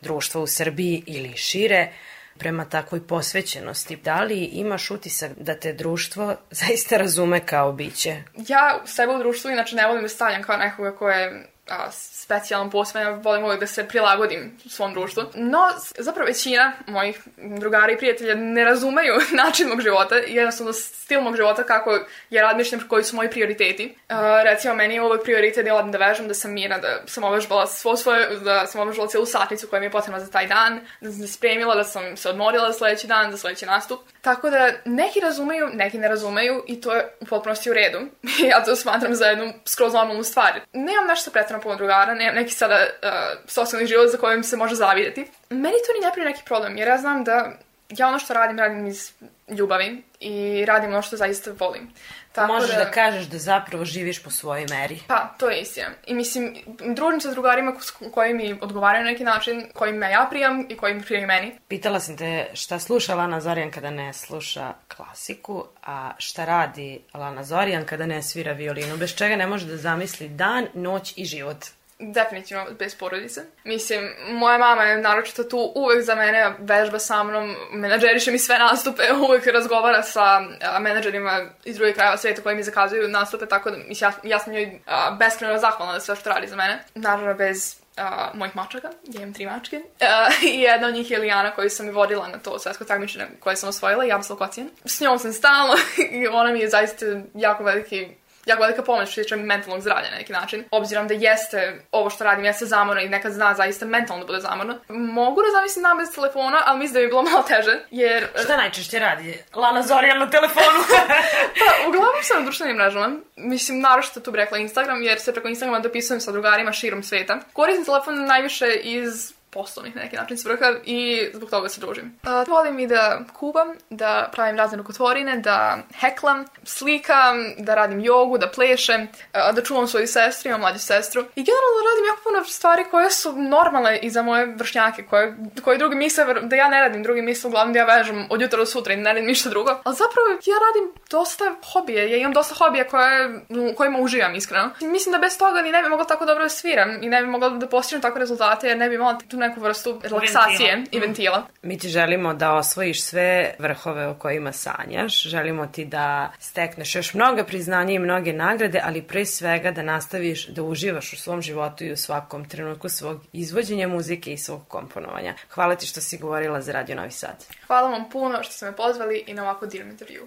društva 0.00 0.40
u 0.40 0.46
Srbiji 0.46 1.02
ili 1.06 1.36
šire, 1.36 1.92
prema 2.38 2.64
takvoj 2.64 3.06
posvećenosti? 3.06 3.96
Da 3.96 4.22
li 4.22 4.44
imaš 4.44 4.90
utisak 4.90 5.30
da 5.36 5.54
te 5.54 5.72
društvo 5.72 6.36
zaista 6.60 6.96
razume 6.96 7.46
kao 7.46 7.72
biće? 7.72 8.22
Ja 8.48 8.80
sebe 8.84 9.12
u 9.12 9.18
društvu 9.18 9.50
inače 9.50 9.76
ne 9.76 9.86
volim 9.86 10.02
da 10.02 10.08
stavljam 10.08 10.42
kao 10.42 10.56
nekoga 10.56 10.96
ko 10.96 11.08
je 11.08 11.48
a, 11.70 11.90
specijalan 11.92 12.70
posve, 12.70 13.00
ja 13.00 13.10
volim 13.10 13.44
uvijek 13.44 13.60
da 13.60 13.66
se 13.66 13.88
prilagodim 13.88 14.58
svom 14.68 14.94
društvu. 14.94 15.22
No, 15.34 15.58
zapravo 15.98 16.26
većina 16.26 16.72
mojih 16.86 17.20
drugara 17.36 17.92
i 17.92 17.96
prijatelja 17.96 18.34
ne 18.34 18.64
razumeju 18.64 19.14
način 19.44 19.68
mog 19.68 19.80
života 19.80 20.14
jednostavno 20.16 20.72
stil 20.72 21.20
mog 21.20 21.36
života 21.36 21.64
kako 21.64 21.98
je 22.30 22.42
razmišljam 22.42 22.88
koji 22.88 23.04
su 23.04 23.16
moji 23.16 23.30
prioriteti. 23.30 23.96
Uh, 24.08 24.16
recimo, 24.44 24.74
meni 24.74 24.94
je 24.94 25.02
uvijek 25.02 25.22
prioritet 25.22 25.64
da 25.64 25.74
odem 25.74 25.92
da 25.92 25.98
vežem, 25.98 26.28
da 26.28 26.34
sam 26.34 26.52
mirna, 26.52 26.78
da 26.78 26.88
sam 27.06 27.24
ovežbala 27.24 27.66
svo 27.66 27.96
svoje, 27.96 28.28
da 28.36 28.66
sam 28.66 28.80
ovežbala 28.80 29.08
cijelu 29.08 29.26
satnicu 29.26 29.66
koja 29.66 29.80
mi 29.80 29.86
je 29.86 29.90
potrebna 29.90 30.20
za 30.20 30.30
taj 30.30 30.46
dan, 30.46 30.80
da 31.00 31.10
sam 31.10 31.20
se 31.20 31.28
spremila, 31.28 31.74
da 31.74 31.84
sam 31.84 32.16
se 32.16 32.28
odmorila 32.28 32.72
za 32.72 32.78
sledeći 32.78 33.06
dan, 33.06 33.30
za 33.30 33.38
sledeći 33.38 33.66
nastup. 33.66 34.00
Tako 34.20 34.50
da 34.50 34.72
neki 34.84 35.20
razumeju, 35.20 35.68
neki 35.72 35.98
ne 35.98 36.08
razumeju 36.08 36.64
i 36.66 36.80
to 36.80 36.94
je 36.94 37.08
u 37.20 37.24
potpunosti 37.24 37.70
u 37.70 37.74
redu. 37.74 37.98
ja 38.50 38.64
to 38.64 38.76
smatram 38.76 39.14
za 39.14 39.26
jednu 39.26 39.52
skroz 39.64 39.92
normalnu 39.92 40.24
stvar. 40.24 40.60
Nemam 40.72 41.06
nešto 41.06 41.30
pretrano 41.58 41.62
puno 41.62 41.76
drugara, 41.76 42.14
nemam 42.14 42.34
neki 42.34 42.54
sada 42.54 42.74
uh, 42.74 43.38
socijalni 43.46 43.86
život 43.86 44.10
za 44.10 44.18
kojim 44.18 44.42
se 44.42 44.56
može 44.56 44.74
zavidjeti. 44.74 45.30
Meni 45.50 45.76
to 45.86 45.92
ni 45.92 46.24
ne 46.24 46.30
neki 46.30 46.44
problem, 46.44 46.76
jer 46.76 46.88
ja 46.88 46.98
znam 46.98 47.24
da 47.24 47.52
ja 47.88 48.08
ono 48.08 48.18
što 48.18 48.34
radim, 48.34 48.58
radim 48.58 48.86
iz 48.86 49.12
ljubavi 49.48 50.02
i 50.20 50.64
radim 50.64 50.90
ono 50.90 51.02
što 51.02 51.16
zaista 51.16 51.50
volim. 51.58 51.90
Tako 52.32 52.52
Možeš 52.52 52.76
da... 52.76 52.90
kažeš 52.90 53.24
da 53.24 53.38
zapravo 53.38 53.84
živiš 53.84 54.22
po 54.22 54.30
svojoj 54.30 54.66
meri. 54.70 55.00
Pa, 55.06 55.34
to 55.38 55.50
je 55.50 55.60
istina. 55.60 55.86
I 56.06 56.14
mislim, 56.14 56.56
družim 56.94 57.20
se 57.20 57.30
s 57.30 57.32
drugarima 57.32 57.72
ko- 57.72 58.10
koji 58.10 58.34
mi 58.34 58.58
odgovaraju 58.60 59.04
na 59.04 59.10
neki 59.10 59.24
način, 59.24 59.66
kojima 59.74 60.06
ja 60.06 60.26
prijam 60.30 60.66
i 60.68 60.76
koji 60.76 61.02
prijaju 61.02 61.26
meni. 61.26 61.58
Pitala 61.68 62.00
sam 62.00 62.16
te 62.16 62.46
šta 62.54 62.78
sluša 62.78 63.14
Lana 63.14 63.40
Zorjan 63.40 63.70
kada 63.70 63.90
ne 63.90 64.12
sluša 64.12 64.72
klasiku, 64.96 65.64
a 65.82 66.12
šta 66.18 66.44
radi 66.44 67.00
Lana 67.14 67.44
Zorjan 67.44 67.84
kada 67.84 68.06
ne 68.06 68.22
svira 68.22 68.52
violinu, 68.52 68.96
bez 68.96 69.14
čega 69.14 69.36
ne 69.36 69.46
može 69.46 69.66
da 69.66 69.76
zamisli 69.76 70.28
dan, 70.28 70.66
noć 70.74 71.12
i 71.16 71.24
život. 71.24 71.64
Definitivno 72.00 72.64
bez 72.78 72.94
porodice. 72.94 73.40
Mislim, 73.64 74.14
moja 74.28 74.58
mama 74.58 74.82
je 74.82 74.98
naročito 74.98 75.44
tu 75.44 75.72
uvek 75.74 76.02
za 76.02 76.14
mene 76.14 76.54
vežba 76.58 76.98
sa 76.98 77.22
mnom, 77.24 77.56
menadžeriše 77.72 78.30
mi 78.30 78.38
sve 78.38 78.58
nastupe, 78.58 79.02
uvek 79.28 79.46
razgovara 79.46 80.02
sa 80.02 80.40
a, 80.62 80.78
menadžerima 80.78 81.40
iz 81.64 81.76
drugih 81.76 81.94
krajeva 81.94 82.16
sveta 82.16 82.42
koji 82.42 82.56
mi 82.56 82.62
zakazuju 82.62 83.08
nastupe, 83.08 83.46
tako 83.46 83.70
da 83.70 83.76
mislim, 83.76 84.10
ja, 84.10 84.30
ja 84.30 84.38
sam 84.38 84.52
njoj 84.52 84.80
beskreno 85.18 85.58
zahvalna 85.58 85.94
za 85.94 86.00
sve 86.00 86.16
što 86.16 86.30
radi 86.30 86.46
za 86.46 86.56
mene. 86.56 86.84
Naravno, 86.94 87.34
bez 87.34 87.76
a, 87.96 88.30
mojih 88.34 88.56
mačaka, 88.56 88.88
ja 89.04 89.22
imam 89.22 89.34
tri 89.34 89.46
mačke. 89.46 89.76
A, 90.00 90.28
I 90.42 90.60
jedna 90.60 90.88
od 90.88 90.94
njih 90.94 91.10
je 91.10 91.18
Lijana 91.18 91.50
koju 91.50 91.70
sam 91.70 91.88
i 91.88 91.92
vodila 91.92 92.28
na 92.28 92.38
to 92.38 92.58
svetsko 92.58 92.84
takmičenje 92.84 93.26
koje 93.40 93.56
sam 93.56 93.68
osvojila, 93.68 94.04
Jaroslav 94.04 94.38
Kocijan. 94.38 94.70
S 94.84 95.00
njom 95.00 95.18
sam 95.18 95.32
stalno 95.32 95.74
i 96.12 96.26
ona 96.26 96.52
mi 96.52 96.60
je 96.60 96.68
zaista 96.68 97.06
jako 97.34 97.64
veliki 97.64 98.08
jako 98.48 98.62
velika 98.62 98.82
pomoć 98.82 99.08
što 99.08 99.14
se 99.14 99.22
tiče 99.22 99.36
mentalnog 99.36 99.80
zdravlja 99.80 100.10
na 100.10 100.16
neki 100.16 100.32
način. 100.32 100.64
Obzirom 100.70 101.08
da 101.08 101.14
jeste 101.14 101.80
ovo 101.92 102.10
što 102.10 102.24
radim, 102.24 102.44
jeste 102.44 102.66
zamorno 102.66 103.02
i 103.02 103.08
nekad 103.08 103.32
zna 103.32 103.54
zaista 103.54 103.86
mentalno 103.86 104.24
da 104.24 104.26
bude 104.26 104.40
zamorno. 104.40 104.78
Mogu 104.88 105.42
da 105.42 105.58
zamislim 105.58 105.82
dan 105.82 105.98
bez 105.98 106.14
telefona, 106.14 106.62
ali 106.64 106.78
mislim 106.78 106.94
da 106.94 107.00
bi 107.00 107.06
bilo 107.06 107.22
malo 107.22 107.42
teže, 107.42 107.78
jer... 107.90 108.26
Šta 108.44 108.56
najčešće 108.56 108.98
radi 108.98 109.42
Lana 109.54 109.82
Zorjan 109.82 110.18
na 110.18 110.30
telefonu? 110.30 110.78
Pa, 111.58 111.88
uglavnom 111.88 112.22
sam 112.22 112.38
na 112.38 112.44
društvenim 112.44 112.76
mrežama. 112.76 113.10
Mislim, 113.36 113.80
naročito 113.80 114.20
tu 114.20 114.30
bi 114.30 114.36
rekla 114.36 114.58
Instagram, 114.58 115.02
jer 115.02 115.20
se 115.20 115.32
preko 115.32 115.48
Instagrama 115.48 115.80
dopisujem 115.80 116.20
sa 116.20 116.32
drugarima 116.32 116.72
širom 116.72 117.02
sveta. 117.02 117.40
Koristim 117.52 117.84
telefon 117.84 118.24
najviše 118.24 118.66
iz 118.82 119.37
poslovnih 119.50 119.96
na 119.96 120.02
neki 120.02 120.16
način 120.16 120.38
svrha 120.38 120.72
i 120.84 121.30
zbog 121.34 121.50
toga 121.50 121.68
se 121.68 121.80
družim. 121.80 122.18
Uh, 122.22 122.48
volim 122.48 122.78
i 122.78 122.86
da 122.86 123.20
kuvam, 123.32 123.68
da 123.90 124.30
pravim 124.32 124.56
razne 124.56 124.78
rukotvorine, 124.78 125.36
da 125.36 125.78
heklam, 126.00 126.44
slikam, 126.64 127.36
da 127.58 127.74
radim 127.74 128.00
jogu, 128.00 128.38
da 128.38 128.50
plešem, 128.50 129.02
uh, 129.02 129.54
da 129.54 129.62
čuvam 129.62 129.88
svoju 129.88 130.06
sestru, 130.06 130.48
imam 130.48 130.60
mlađu 130.60 130.78
sestru. 130.78 131.20
I 131.22 131.44
generalno 131.44 131.78
radim 131.90 132.06
jako 132.08 132.20
puno 132.24 132.44
stvari 132.44 132.84
koje 132.90 133.10
su 133.10 133.32
normalne 133.32 133.98
i 133.98 134.10
za 134.10 134.22
moje 134.22 134.46
vršnjake, 134.46 135.02
koje, 135.02 135.36
koje 135.64 135.78
drugi 135.78 135.96
misle 135.96 136.24
da 136.42 136.56
ja 136.56 136.68
ne 136.68 136.80
radim, 136.80 137.02
drugi 137.02 137.22
misle 137.22 137.48
uglavnom 137.48 137.72
da 137.72 137.78
ja 137.78 137.96
vežem 137.96 138.26
od 138.30 138.40
jutra 138.40 138.58
do 138.58 138.66
sutra 138.66 138.92
i 138.92 138.96
ne 138.96 139.12
radim 139.12 139.26
ništa 139.26 139.50
drugo. 139.50 139.70
Ali 139.84 139.96
zapravo 139.96 140.28
ja 140.28 140.56
radim 140.66 141.02
dosta 141.10 141.44
hobije, 141.72 142.10
ja 142.10 142.16
imam 142.16 142.32
dosta 142.32 142.54
hobija 142.54 142.88
koje, 142.88 143.40
u 143.48 143.74
kojima 143.76 143.98
uživam 143.98 144.34
iskreno. 144.34 144.70
Mislim 144.80 145.12
da 145.12 145.18
bez 145.18 145.38
toga 145.38 145.62
ni 145.62 145.72
ne 145.72 145.82
bi 145.82 145.88
mogla 145.88 146.04
tako 146.04 146.26
dobro 146.26 146.44
da 146.44 146.48
sviram 146.48 147.02
i 147.02 147.08
ne 147.08 147.22
bi 147.22 147.28
mogla 147.28 147.48
da 147.48 147.66
postižem 147.66 148.00
takve 148.00 148.20
rezultate 148.20 148.68
jer 148.68 148.78
ne 148.78 148.88
bi 148.88 148.94
imala 148.94 149.18
tu 149.38 149.42
neku 149.42 149.60
vrstu 149.60 150.00
relaksacije 150.04 150.74
Ventila. 150.74 150.86
i 150.92 151.06
ventila. 151.06 151.46
Mi 151.62 151.78
ti 151.78 151.88
želimo 151.88 152.34
da 152.34 152.54
osvojiš 152.54 153.02
sve 153.02 153.54
vrhove 153.58 154.06
o 154.06 154.14
kojima 154.14 154.52
sanjaš. 154.52 155.22
Želimo 155.22 155.66
ti 155.66 155.84
da 155.84 156.32
stekneš 156.38 156.94
još 156.94 157.14
mnoga 157.14 157.44
priznanja 157.44 157.92
i 157.92 157.98
mnoge 157.98 158.32
nagrade, 158.32 158.80
ali 158.84 159.02
pre 159.02 159.24
svega 159.24 159.70
da 159.70 159.82
nastaviš 159.82 160.46
da 160.46 160.62
uživaš 160.62 161.12
u 161.12 161.16
svom 161.16 161.42
životu 161.42 161.84
i 161.84 161.92
u 161.92 161.96
svakom 161.96 162.48
trenutku 162.48 162.88
svog 162.88 163.20
izvođenja 163.32 163.88
muzike 163.88 164.32
i 164.32 164.38
svog 164.38 164.68
komponovanja. 164.68 165.34
Hvala 165.50 165.74
ti 165.74 165.86
što 165.86 166.00
si 166.00 166.18
govorila 166.18 166.60
za 166.60 166.72
Radio 166.72 166.96
Novi 166.96 167.10
Sad. 167.10 167.44
Hvala 167.66 167.90
vam 167.90 168.10
puno 168.10 168.42
što 168.42 168.52
ste 168.52 168.66
me 168.66 168.76
pozvali 168.76 169.24
i 169.26 169.34
na 169.34 169.42
ovako 169.42 169.66
divnom 169.66 169.90
intervju. 169.90 170.26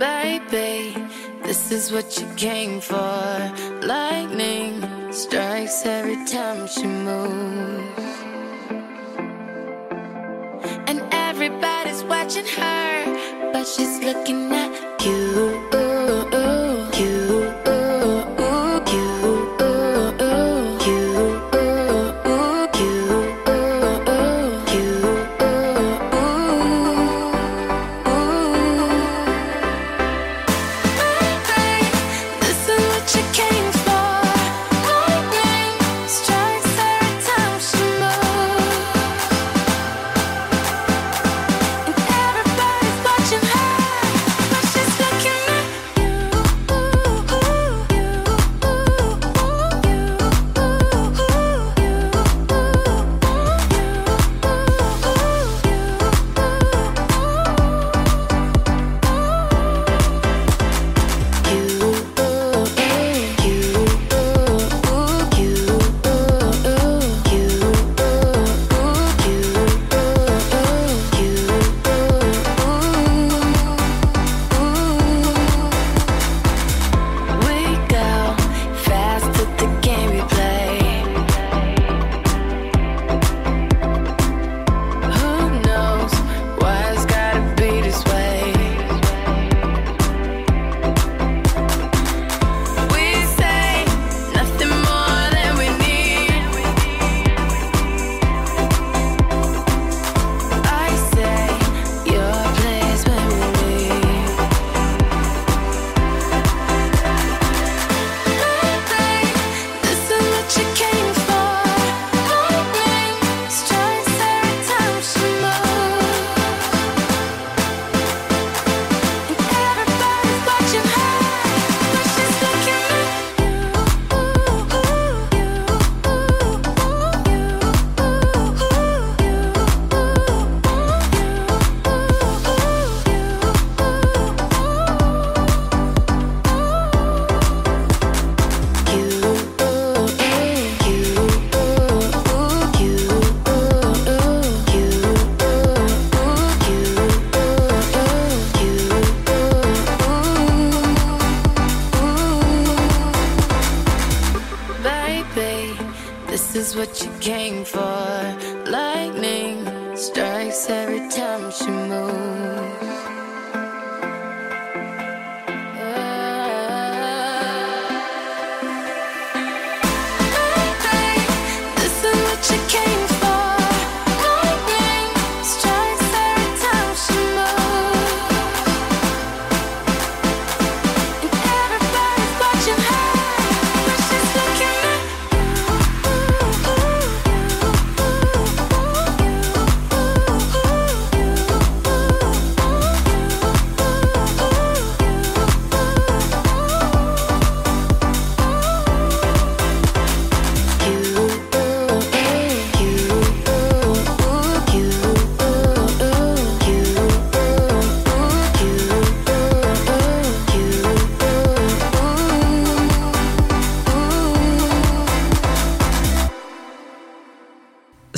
Baby, 0.00 0.96
this 1.42 1.70
is 1.70 1.92
what 1.92 2.18
you 2.18 2.26
came 2.34 2.80
for. 2.80 3.52
Lightning 3.82 5.12
strikes 5.12 5.84
every 5.84 6.24
time 6.24 6.66
she 6.66 6.86
moves. 6.86 8.08
And 10.88 11.02
everybody's 11.12 12.02
watching 12.04 12.46
her, 12.46 13.52
but 13.52 13.66
she's 13.66 13.98
looking 14.02 14.39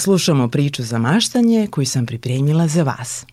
Slušamo 0.03 0.49
priču 0.49 0.83
za 0.83 0.99
maštanje 0.99 1.69
koju 1.71 1.87
sam 1.87 2.07
pripremila 2.07 2.69
za 2.69 2.83
vas. 2.83 3.27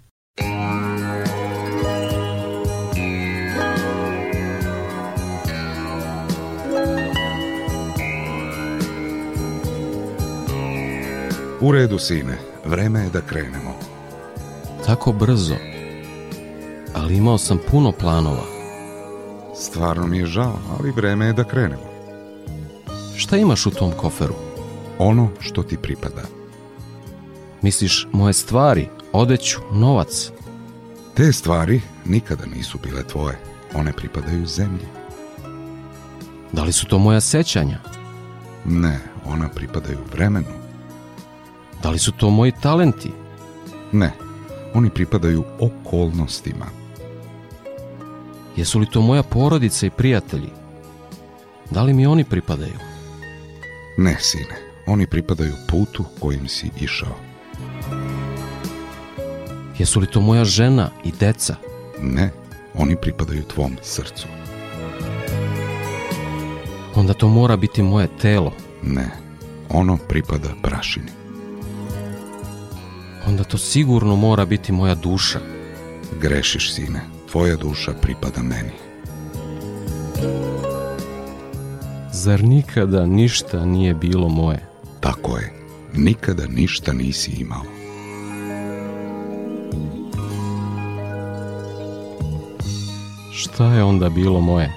U 11.62 11.72
redu, 11.72 12.00
sine, 12.00 12.38
vreme 12.66 13.00
je 13.00 13.10
da 13.10 13.22
krenemo. 13.22 13.76
Tako 14.86 15.12
brzo. 15.12 15.56
Ali 16.96 17.16
imao 17.16 17.38
sam 17.38 17.60
puno 17.72 17.92
planova. 17.92 18.46
Stvarno 19.56 20.08
mi 20.08 20.18
je 20.18 20.26
žao, 20.26 20.60
ali 20.80 20.92
vreme 20.92 21.26
je 21.26 21.34
da 21.34 21.44
krenemo. 21.44 21.90
Šta 23.16 23.38
imaš 23.38 23.66
u 23.66 23.72
tom 23.72 23.92
koferu? 23.92 24.36
Ono 24.98 25.30
što 25.40 25.64
ti 25.64 25.78
pripada. 25.78 26.39
Misliš 27.62 28.08
moje 28.12 28.34
stvari, 28.34 28.88
odeću, 29.14 29.60
novac? 29.74 30.32
Te 31.14 31.34
stvari 31.34 31.82
nikada 32.06 32.46
nisu 32.46 32.78
bile 32.84 33.04
tvoje. 33.04 33.40
One 33.74 33.94
pripadaju 33.94 34.46
zemlji. 34.46 34.86
Da 36.52 36.64
li 36.64 36.72
su 36.72 36.86
to 36.86 37.00
moja 37.00 37.22
sećanja? 37.22 37.80
Ne, 38.66 39.00
ona 39.26 39.50
pripadaju 39.50 39.98
vremenu. 40.12 40.48
Da 41.84 41.90
li 41.90 42.00
su 42.00 42.12
to 42.12 42.30
moji 42.30 42.52
talenti? 42.62 43.12
Ne, 43.92 44.12
oni 44.74 44.90
pripadaju 44.90 45.44
okolnostima. 45.60 46.66
Jesu 48.58 48.80
li 48.80 48.86
to 48.86 49.02
moja 49.02 49.24
porodica 49.24 49.86
i 49.86 49.90
prijatelji? 49.90 50.50
Da 51.72 51.84
li 51.84 51.94
mi 51.94 52.08
oni 52.08 52.24
pripadaju? 52.24 52.80
Ne, 53.98 54.18
sine, 54.20 54.56
oni 54.88 55.08
pripadaju 55.08 55.54
putu 55.68 56.06
kojim 56.20 56.48
si 56.48 56.72
išao. 56.82 57.29
Jesu 59.80 60.00
li 60.00 60.08
to 60.08 60.22
moja 60.22 60.46
žena 60.46 60.90
i 61.04 61.12
deca? 61.20 61.56
Ne, 62.02 62.32
oni 62.74 62.96
pripadaju 62.96 63.44
tvom 63.44 63.78
srcu. 63.82 64.28
Onda 66.96 67.14
to 67.14 67.28
mora 67.28 67.58
biti 67.58 67.84
moje 67.84 68.08
telo. 68.22 68.54
Ne, 68.84 69.10
ono 69.70 69.98
pripada 69.98 70.50
prašini. 70.62 71.12
Onda 73.28 73.44
to 73.44 73.58
sigurno 73.58 74.16
mora 74.16 74.46
biti 74.46 74.72
moja 74.72 74.96
duša. 74.96 75.40
Grešiš, 76.22 76.74
sine, 76.74 77.02
tvoja 77.32 77.56
duša 77.56 77.94
pripada 78.02 78.42
meni. 78.42 78.74
Zar 82.12 82.44
nikada 82.44 83.06
ništa 83.06 83.66
nije 83.66 83.94
bilo 83.94 84.30
moje? 84.30 84.66
Tako 85.00 85.38
je, 85.38 85.54
nikada 85.94 86.48
ništa 86.48 86.94
nisi 86.94 87.32
imao. 87.32 87.79
Šta 93.60 93.74
je 93.74 93.84
onda 93.84 94.10
bilo 94.10 94.42
moje? 94.42 94.72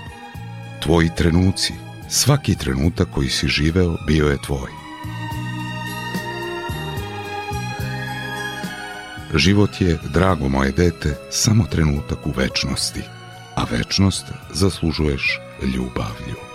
Tvoji 0.83 1.11
trenuci, 1.17 1.73
svaki 2.09 2.55
trenutak 2.55 3.09
koji 3.15 3.29
si 3.29 3.49
živeo 3.49 3.97
bio 4.07 4.29
je 4.29 4.39
tvoj. 4.47 4.71
Život 9.35 9.81
je, 9.81 9.99
drago 10.15 10.49
moje 10.49 10.73
dete, 10.73 11.17
samo 11.31 11.65
trenutak 11.65 12.27
u 12.27 12.31
večnosti, 12.37 13.03
a 13.55 13.65
večnost 13.71 14.25
zaslužuješ 14.53 15.41
ljubavlju. 15.63 16.52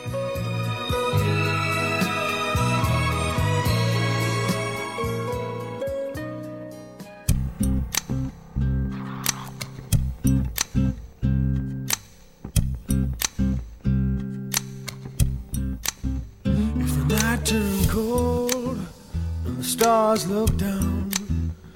Stars 19.78 20.28
look 20.28 20.58
down, 20.58 21.08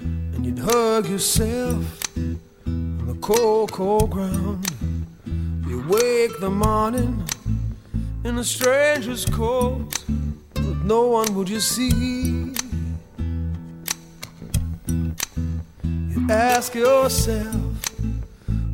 and 0.00 0.44
you'd 0.44 0.58
hug 0.58 1.08
yourself 1.08 2.16
on 2.66 3.06
the 3.06 3.14
cold, 3.20 3.70
cold 3.70 4.10
ground, 4.10 4.66
you 5.68 5.84
wake 5.88 6.36
the 6.40 6.50
morning 6.50 7.24
in 8.24 8.38
a 8.38 8.42
stranger's 8.42 9.24
coat, 9.24 10.04
but 10.54 10.76
no 10.84 11.06
one 11.06 11.32
would 11.36 11.48
you 11.48 11.60
see. 11.60 12.52
You 16.12 16.26
ask 16.28 16.74
yourself, 16.74 17.72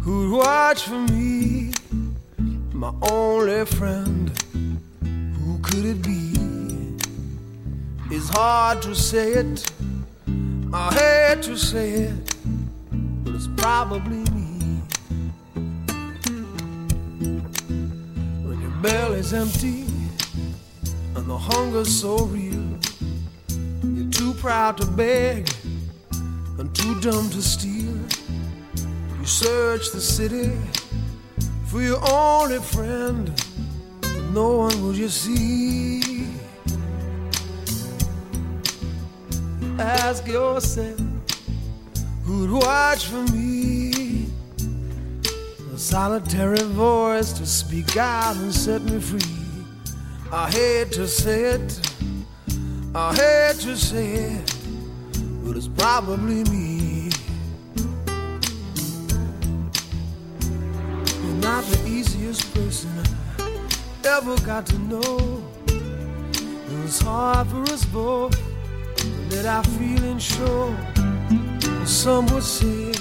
who'd 0.01 0.33
watch 0.33 0.85
for 0.85 1.01
me, 1.13 1.73
my 2.73 2.95
only 3.11 3.67
friend? 3.67 4.31
Who 5.03 5.59
could 5.59 5.85
it 5.85 6.01
be? 6.03 6.18
It's 8.29 8.37
hard 8.37 8.83
to 8.83 8.95
say 8.95 9.33
it. 9.33 9.73
I 10.71 10.93
hate 10.93 11.43
to 11.45 11.57
say 11.57 11.93
it, 11.93 12.37
but 13.25 13.35
it's 13.35 13.49
probably 13.57 14.19
me. 14.37 14.83
When 18.45 18.61
your 18.61 18.83
belly's 18.83 19.33
empty 19.33 19.87
and 21.17 21.25
the 21.25 21.39
hunger's 21.39 21.89
so 21.89 22.19
real, 22.27 22.79
you're 23.83 24.11
too 24.11 24.35
proud 24.35 24.77
to 24.77 24.87
beg 24.87 25.49
and 26.59 26.75
too 26.75 27.01
dumb 27.01 27.31
to 27.31 27.41
steal. 27.41 27.97
You 29.19 29.25
search 29.25 29.91
the 29.91 30.03
city 30.03 30.53
for 31.65 31.81
your 31.81 32.01
only 32.13 32.59
friend 32.59 33.33
but 34.03 34.25
no 34.35 34.59
one 34.59 34.83
will 34.83 34.95
you 34.95 35.09
see. 35.09 36.18
Ask 39.79 40.27
yourself 40.27 40.99
who'd 42.25 42.51
watch 42.51 43.07
for 43.07 43.23
me. 43.33 44.27
A 45.73 45.79
solitary 45.79 46.65
voice 46.65 47.33
to 47.35 47.47
speak 47.47 47.97
out 47.97 48.35
and 48.37 48.53
set 48.53 48.83
me 48.83 48.99
free. 48.99 49.21
I 50.33 50.51
hate 50.51 50.91
to 50.93 51.07
say 51.07 51.45
it, 51.45 51.81
I 52.93 53.15
hate 53.15 53.61
to 53.61 53.77
say 53.77 54.15
it, 54.15 54.55
but 55.45 55.57
it's 55.57 55.69
probably 55.69 56.43
me. 56.51 57.11
You're 61.23 61.41
not 61.41 61.65
the 61.65 61.85
easiest 61.87 62.53
person 62.53 62.91
I 63.39 64.17
ever 64.17 64.37
got 64.45 64.67
to 64.67 64.79
know. 64.81 65.43
It 65.69 66.83
was 66.83 67.01
hard 67.01 67.47
for 67.47 67.63
us 67.73 67.85
both 67.85 68.48
to 69.31 69.49
I 69.49 69.63
feel 69.63 69.79
feelings 69.79 70.23
show. 70.23 70.75
Some 71.85 72.27
would 72.27 72.43
say 72.43 72.93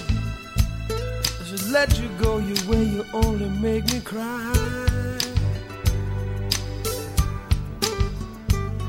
I 0.89 1.43
should 1.45 1.69
let 1.71 1.99
you 1.99 2.09
go 2.19 2.37
your 2.37 2.57
way. 2.67 2.83
You 2.83 3.05
only 3.13 3.49
make 3.49 3.85
me 3.93 3.99
cry. 4.01 4.53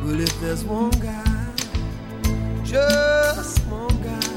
But 0.03 0.20
if 0.20 0.40
there's 0.40 0.64
one 0.64 0.90
guy, 0.90 1.53
just 2.64 3.64
one 3.66 3.96
guy, 4.03 4.35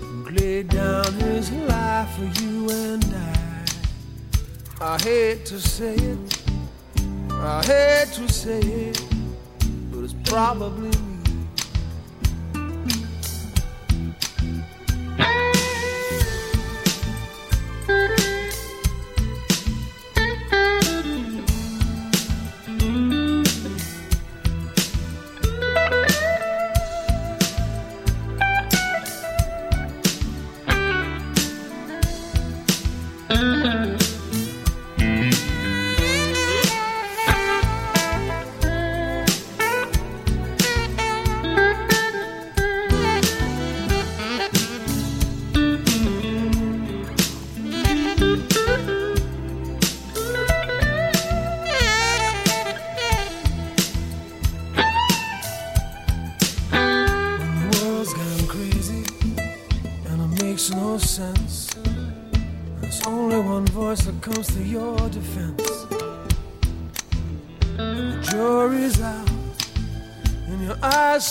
who 0.00 0.30
laid 0.30 0.68
down 0.68 1.12
his 1.14 1.50
life 1.52 2.10
for 2.16 2.42
you 2.42 2.68
and 2.70 3.04
I. 3.04 3.64
I 4.80 4.98
hate 4.98 5.46
to 5.46 5.60
say 5.60 5.94
it, 5.94 6.42
I 7.30 7.64
hate 7.64 8.12
to 8.14 8.28
say 8.28 8.60
it, 8.60 9.02
but 9.90 10.04
it's 10.04 10.14
probably 10.24 10.90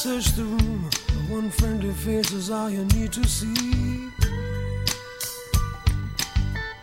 search 0.05 0.35
the 0.35 0.43
room, 0.43 0.87
one 1.29 1.49
friendly 1.49 1.91
face 1.91 2.31
is 2.31 2.51
all 2.51 2.69
you 2.69 2.85
need 2.93 3.11
to 3.11 3.23
see. 3.27 4.07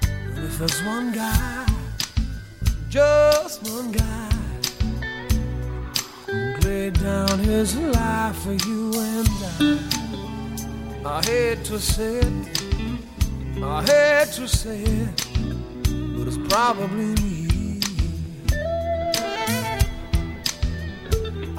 And 0.03 0.39
if 0.39 0.59
there's 0.59 0.83
one 0.83 1.13
guy, 1.13 1.65
just 2.89 3.63
one 3.71 3.93
guy, 3.93 4.29
who 6.27 6.69
laid 6.69 6.95
down 6.95 7.39
his 7.39 7.77
life 7.77 8.39
for 8.43 8.55
you 8.55 8.93
and 8.93 9.29
I, 11.07 11.19
I 11.19 11.25
hate 11.25 11.65
to 11.67 11.79
say 11.79 12.17
it, 12.17 12.35
I 13.63 13.85
hate 13.85 14.33
to 14.33 14.49
say 14.49 14.83
it, 14.83 15.27
but 16.17 16.27
it's 16.27 16.43
probably 16.53 17.15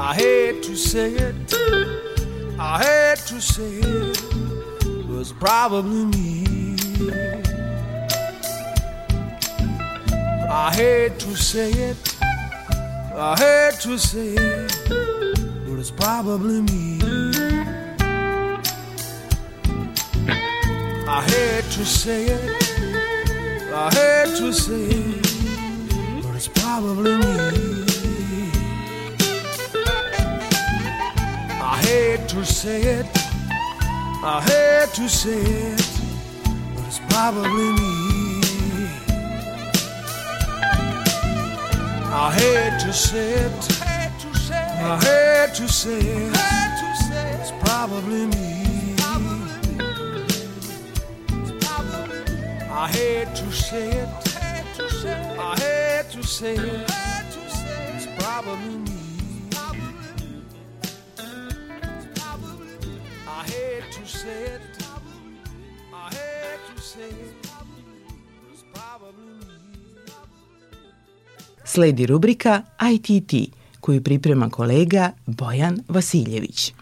I 0.06 0.13
hate 0.16 0.62
to 0.63 0.76
say 0.76 1.13
it, 1.13 1.54
I 2.60 2.78
hate 2.84 3.26
to 3.28 3.39
say 3.39 3.80
it, 3.80 4.22
but 5.08 5.20
it's 5.22 5.32
probably 5.32 6.04
me. 6.04 6.76
I 10.52 10.74
hate 10.76 11.18
to 11.20 11.36
say 11.38 11.72
it, 11.72 12.16
I 13.16 13.34
hate 13.39 13.80
to 13.84 13.98
say 13.98 14.36
it, 14.36 14.74
but 14.89 15.80
it's 15.80 15.92
probably 15.92 16.62
me. 16.63 17.00
I 21.08 21.22
hate 21.32 21.72
to 21.78 21.86
say 21.86 22.26
it, 22.26 23.72
I 23.74 23.89
hate 23.96 24.36
to 24.38 24.52
say 24.52 24.84
it, 24.84 26.24
but 26.24 26.36
it's 26.36 26.50
probably 26.50 27.16
me. 27.16 27.53
To 32.34 32.43
say 32.43 32.82
it, 32.82 33.06
I 34.24 34.41
hate 34.41 34.91
to 34.96 35.08
say 35.08 35.38
it, 35.38 35.89
but 36.74 36.84
it's 36.88 37.00
probably 37.10 37.74
me. 37.74 38.41
I 42.12 42.32
hate 42.34 42.80
to 42.82 42.91
say 42.91 43.34
it, 43.34 43.82
I 44.52 45.00
hate 45.06 45.54
to 45.58 45.67
say 45.67 46.00
it, 46.00 46.34
it's 47.39 47.52
probably 47.63 48.26
me. 48.26 48.96
I 52.72 52.88
hate 52.91 53.36
to 53.36 53.52
say 53.52 53.89
it, 53.91 54.10
I 55.38 55.56
hate 55.60 56.12
to 56.13 56.24
say 56.24 56.56
it, 56.56 56.89
it's 57.96 58.08
probably 58.17 58.78
me. 58.78 58.93
It. 64.26 64.62
I 65.94 66.10
hate 66.16 66.76
to 66.76 66.82
say 66.82 67.10
it. 67.10 67.48
It's 68.54 68.64
probably 68.74 69.34
me. 69.48 70.12
Sledi 71.66 72.06
rubrika 72.06 72.62
ITT 72.94 73.54
koju 73.82 74.04
priprema 74.04 74.50
kolega 74.50 75.12
Bojan 75.26 75.80
Vasiljević. 75.88 76.74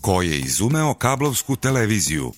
Ko 0.00 0.22
je 0.22 0.38
izumeo 0.38 0.94
kablovsku 0.94 1.56
televiziju? 1.56 2.32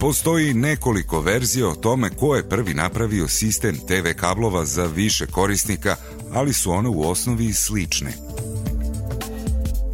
Postoji 0.00 0.54
nekoliko 0.54 1.20
verzija 1.20 1.68
o 1.68 1.74
tome 1.74 2.10
ko 2.10 2.36
je 2.36 2.48
prvi 2.48 2.74
napravio 2.74 3.28
sistem 3.28 3.78
TV 3.78 4.08
kablova 4.16 4.64
za 4.64 4.86
više 4.86 5.26
korisnika, 5.26 5.96
ali 6.32 6.52
su 6.52 6.70
one 6.70 6.88
u 6.88 7.10
osnovi 7.10 7.52
slične. 7.52 8.12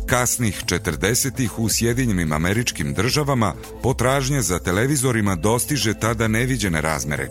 Kasnih 0.06 0.64
40-ih 0.66 1.58
u 1.58 1.68
Sjedinjenim 1.68 2.32
američkim 2.32 2.94
državama 2.94 3.54
potražnja 3.82 4.42
za 4.42 4.58
televizorima 4.58 5.34
dostiže 5.34 5.94
tada 5.94 6.28
neviđene 6.28 6.80
razmere. 6.80 7.28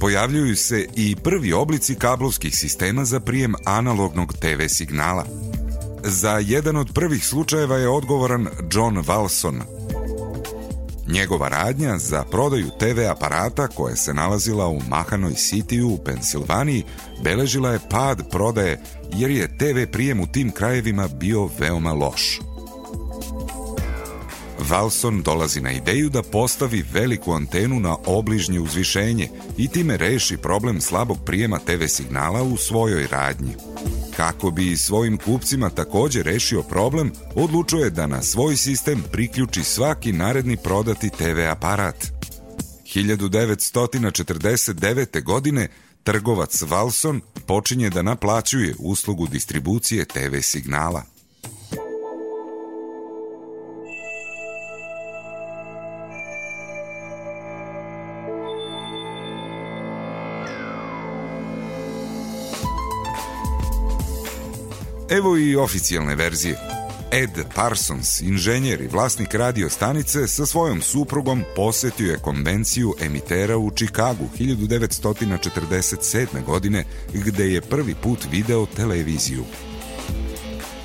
Pojavljuju 0.00 0.56
se 0.56 0.86
i 0.96 1.16
prvi 1.16 1.52
oblici 1.52 1.94
kablovskih 1.94 2.56
sistema 2.56 3.04
za 3.04 3.20
prijem 3.20 3.54
analognog 3.64 4.32
TV 4.32 4.66
signala. 4.68 5.26
Za 6.04 6.38
jedan 6.38 6.76
od 6.76 6.90
prvih 6.94 7.26
slučajeva 7.26 7.76
je 7.76 7.88
odgovoran 7.88 8.48
John 8.72 8.96
Walson, 8.96 9.60
Njegova 11.08 11.48
radnja 11.48 11.98
za 11.98 12.24
prodaju 12.24 12.70
TV 12.78 13.00
aparata 13.10 13.68
koja 13.68 13.96
se 13.96 14.14
nalazila 14.14 14.68
u 14.68 14.80
Mahanoj 14.88 15.32
City 15.32 15.82
u 15.82 15.98
Pensilvaniji 16.04 16.84
beležila 17.24 17.72
je 17.72 17.80
pad 17.90 18.30
prodaje 18.30 18.80
jer 19.12 19.30
je 19.30 19.58
TV 19.58 19.92
prijem 19.92 20.20
u 20.20 20.26
tim 20.26 20.50
krajevima 20.50 21.08
bio 21.08 21.48
veoma 21.58 21.92
loš. 21.92 22.40
Valson 24.70 25.22
dolazi 25.22 25.60
na 25.60 25.72
ideju 25.72 26.08
da 26.08 26.22
postavi 26.22 26.84
veliku 26.92 27.32
antenu 27.32 27.80
na 27.80 27.96
obližnje 28.06 28.60
uzvišenje 28.60 29.28
i 29.56 29.68
time 29.68 29.96
reši 29.96 30.36
problem 30.36 30.80
slabog 30.80 31.18
prijema 31.26 31.58
TV 31.58 31.86
signala 31.86 32.42
u 32.42 32.56
svojoj 32.56 33.06
radnji. 33.06 33.54
Kako 34.18 34.50
bi 34.50 34.76
svojim 34.76 35.18
kupcima 35.18 35.70
takođe 35.70 36.22
rešio 36.22 36.62
problem, 36.62 37.12
odlučio 37.34 37.78
je 37.78 37.90
da 37.90 38.06
na 38.06 38.22
svoj 38.22 38.56
sistem 38.56 39.04
priključi 39.12 39.64
svaki 39.64 40.12
naredni 40.12 40.56
prodati 40.56 41.10
TV 41.10 41.40
aparat. 41.50 42.06
1949. 42.94 45.22
godine 45.22 45.68
trgovac 46.02 46.62
Valson 46.62 47.20
počinje 47.46 47.90
da 47.90 48.02
naplaćuje 48.02 48.74
uslugu 48.78 49.26
distribucije 49.26 50.04
TV 50.04 50.38
signala. 50.42 51.17
Evo 65.10 65.36
i 65.36 65.56
oficijalne 65.56 66.14
verzije. 66.14 66.58
Ed 67.12 67.30
Parsons, 67.54 68.20
inženjer 68.20 68.80
i 68.80 68.86
vlasnik 68.86 69.34
radio 69.34 69.70
stanice, 69.70 70.26
sa 70.26 70.46
svojom 70.46 70.82
suprugom 70.82 71.44
posetio 71.56 72.10
je 72.10 72.18
konvenciju 72.18 72.94
emitera 73.00 73.56
u 73.56 73.70
Čikagu 73.70 74.28
1947. 74.38 76.44
godine, 76.46 76.84
gde 77.12 77.44
je 77.44 77.60
prvi 77.60 77.94
put 77.94 78.18
video 78.30 78.66
televiziju. 78.66 79.44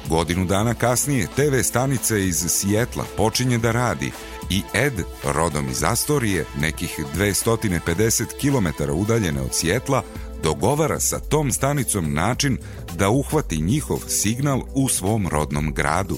Godinu 0.10 0.46
dana 0.46 0.74
kasnije 0.74 1.28
TV 1.36 1.62
stanica 1.64 2.18
iz 2.18 2.46
Sijetla 2.48 3.06
počinje 3.18 3.58
da 3.58 3.72
radi 3.72 4.12
i 4.50 4.62
Ed, 4.74 4.94
rodom 5.24 5.70
iz 5.70 5.84
Astorije, 5.84 6.46
nekih 6.62 7.00
250 7.16 8.24
km 8.42 8.68
udaljene 8.94 9.42
od 9.42 9.50
Sjetla, 9.54 10.04
dogovara 10.44 11.00
sa 11.00 11.20
tom 11.20 11.52
stanicom 11.52 12.14
način 12.14 12.58
da 12.98 13.10
uhvati 13.10 13.62
njihov 13.62 14.00
signal 14.08 14.62
u 14.74 14.90
svom 14.90 15.28
rodnom 15.28 15.74
gradu. 15.74 16.18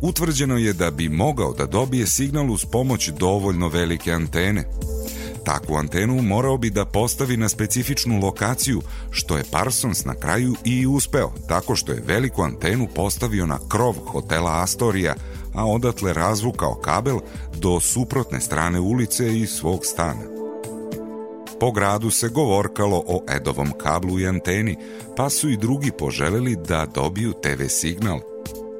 Utvrđeno 0.00 0.58
je 0.58 0.72
da 0.72 0.90
bi 0.90 1.08
mogao 1.08 1.52
da 1.52 1.66
dobije 1.66 2.06
signal 2.06 2.50
uz 2.50 2.64
pomoć 2.64 3.08
dovoljno 3.08 3.68
velike 3.68 4.12
antene. 4.12 4.64
Takvu 5.44 5.76
antenu 5.76 6.22
morao 6.22 6.58
bi 6.58 6.70
da 6.70 6.84
postavi 6.84 7.36
na 7.36 7.48
specifičnu 7.48 8.20
lokaciju, 8.20 8.82
što 9.10 9.36
je 9.36 9.44
Parsons 9.50 10.04
na 10.04 10.14
kraju 10.14 10.54
i 10.64 10.86
uspeo, 10.86 11.32
tako 11.48 11.76
što 11.76 11.92
je 11.92 12.02
veliku 12.06 12.42
antenu 12.42 12.88
postavio 12.94 13.46
na 13.46 13.58
krov 13.68 13.94
hotela 14.06 14.62
Astoria, 14.62 15.14
a 15.54 15.66
odatle 15.66 16.12
razvukao 16.12 16.74
kabel 16.74 17.18
do 17.58 17.80
suprotne 17.80 18.40
strane 18.40 18.80
ulice 18.80 19.38
i 19.38 19.46
svog 19.46 19.86
stana. 19.86 20.31
Po 21.62 21.72
gradu 21.72 22.10
se 22.10 22.28
govorkalo 22.28 23.04
o 23.06 23.24
Edovom 23.36 23.72
kablu 23.82 24.20
i 24.20 24.26
anteni, 24.26 24.76
pa 25.16 25.30
su 25.30 25.50
i 25.50 25.56
drugi 25.56 25.90
poželeli 25.98 26.56
da 26.56 26.86
dobiju 26.86 27.32
TV 27.32 27.62
signal. 27.68 28.20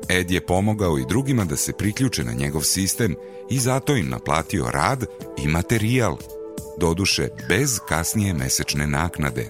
Ed 0.09 0.31
je 0.31 0.47
pomogao 0.47 0.99
i 0.99 1.05
drugima 1.09 1.45
da 1.45 1.57
se 1.57 1.73
priključe 1.73 2.25
na 2.25 2.33
njegov 2.33 2.63
sistem 2.63 3.15
i 3.51 3.59
zato 3.59 3.97
im 3.97 4.09
naplatio 4.09 4.71
rad 4.71 5.05
i 5.39 5.49
materijal, 5.49 6.17
doduše 6.79 7.29
bez 7.49 7.79
kasnije 7.89 8.35
mesečne 8.35 8.87
naknade. 8.87 9.49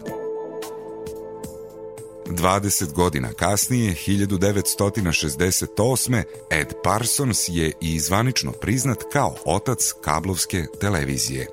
20 2.27 2.93
godina 2.93 3.33
kasnije, 3.33 3.95
1968. 4.07 6.23
Ed 6.51 6.73
Parsons 6.85 7.49
je 7.49 7.73
i 7.81 8.01
zvanično 8.01 8.53
priznat 8.53 8.99
kao 9.13 9.35
otac 9.45 9.93
kablovske 10.01 10.67
televizije. 10.81 11.47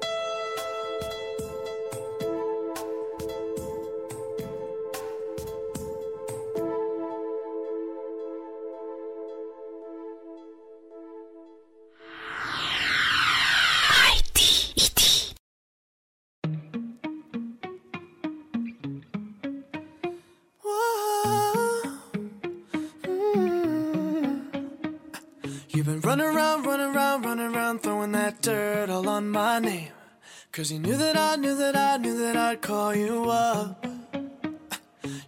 My 29.62 29.69
name. 29.69 29.91
Cause 30.52 30.72
you 30.72 30.80
knew 30.80 30.95
that 30.98 31.17
I 31.17 31.36
knew 31.36 31.56
that 31.56 31.76
I 31.76 31.98
knew 31.98 32.17
that 32.19 32.36
I'd 32.36 32.62
call 32.62 32.95
you 32.95 33.30
up. 33.30 33.86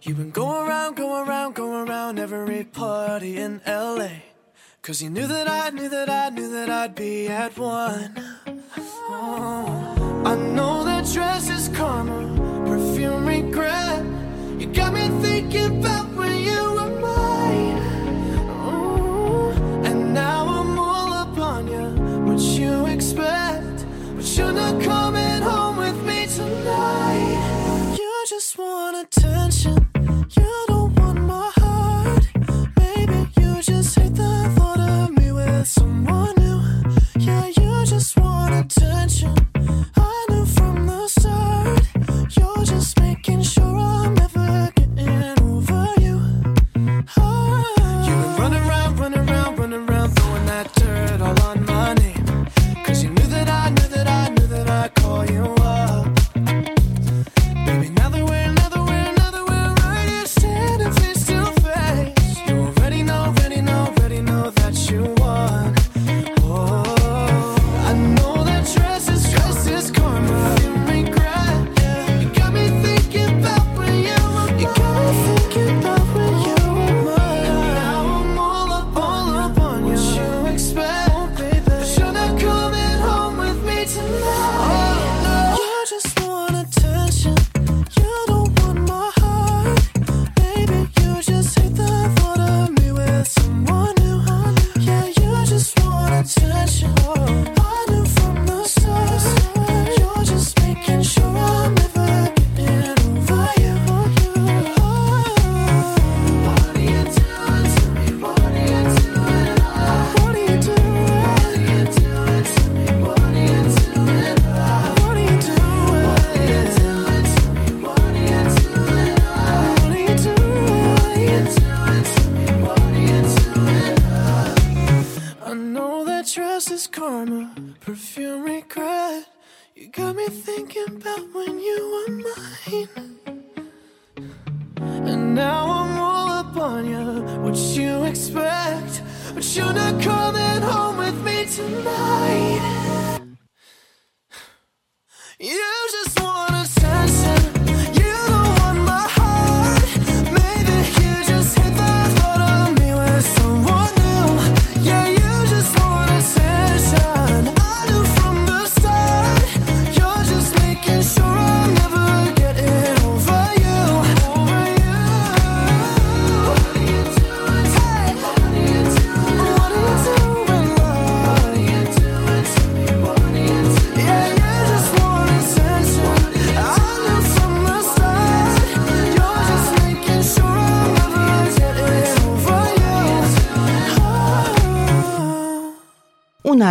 You've 0.02 0.16
been 0.16 0.30
going 0.30 0.68
around, 0.68 0.96
going 0.96 1.28
around, 1.28 1.54
going 1.54 1.88
around 1.88 2.18
every 2.18 2.64
party 2.64 3.36
in 3.36 3.60
LA. 3.66 4.08
Cause 4.82 5.02
you 5.02 5.10
knew 5.10 5.26
that 5.26 5.48
I 5.48 5.70
knew 5.70 5.88
that 5.88 6.08
I 6.08 6.30
knew 6.30 6.50
that 6.50 6.70
I'd 6.70 6.94
be 6.94 7.28
at 7.28 7.56
one. 7.58 8.14
Oh, 9.08 10.22
I 10.24 10.34
know 10.34 10.84
that 10.84 11.04
dress 11.12 11.50
is 11.50 11.68
karma, 11.76 12.18
perfume 12.66 13.26
regret. 13.26 14.04
You 14.58 14.66
got 14.72 14.92
me 14.94 15.08
thinking 15.20 15.80
about 15.80 16.01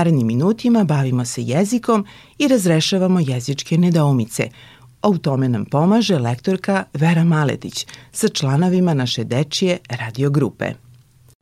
narednim 0.02 0.28
minutima 0.28 0.84
bavimo 0.84 1.26
se 1.26 1.42
jezikom 1.42 2.06
i 2.38 2.48
razrešavamo 2.48 3.20
jezičke 3.20 3.78
nedoumice. 3.78 4.50
A 5.02 5.10
u 5.10 5.18
tome 5.18 5.50
nam 5.50 5.66
pomaže 5.66 6.20
lektorka 6.20 6.84
Vera 6.94 7.24
Maletić 7.24 7.88
sa 8.12 8.28
članovima 8.28 8.94
naše 8.94 9.24
dečije 9.24 9.78
radiogrupe. 9.90 10.66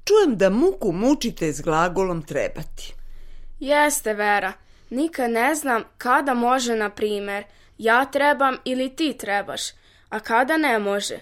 Čujem 0.04 0.38
da 0.38 0.50
muku 0.50 0.92
mučite 0.92 1.54
s 1.54 1.62
glagolom 1.62 2.22
trebati. 2.22 2.94
Jeste, 3.60 4.14
Vera. 4.14 4.54
Nikad 4.90 5.32
ne 5.32 5.56
znam 5.56 5.84
kada 5.98 6.34
može, 6.34 6.76
na 6.76 6.90
primer, 6.90 7.44
ja 7.78 8.06
trebam 8.06 8.56
ili 8.66 8.90
ti 8.90 9.16
trebaš, 9.20 9.62
a 10.10 10.20
kada 10.20 10.58
ne 10.58 10.80
može. 10.80 11.20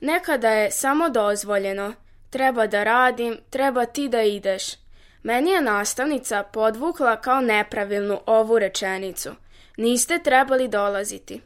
Nekada 0.00 0.48
je 0.48 0.70
samo 0.70 1.08
dozvoljeno. 1.08 1.92
Treba 2.30 2.66
da 2.66 2.84
radim, 2.84 3.36
treba 3.50 3.84
ti 3.86 4.08
da 4.08 4.22
ideš. 4.22 4.85
Meni 5.26 5.50
je 5.50 5.62
nastavnica 5.62 6.42
podvukla 6.42 7.20
kao 7.20 7.40
nepravilnu 7.40 8.20
ovu 8.26 8.58
rečenicu. 8.58 9.30
Niste 9.76 10.18
trebali 10.24 10.68
dolaziti. 10.68 11.40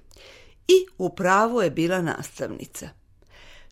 I 0.68 0.87
upravo 0.99 1.62
je 1.62 1.70
bila 1.70 2.03
nastavnica. 2.03 2.89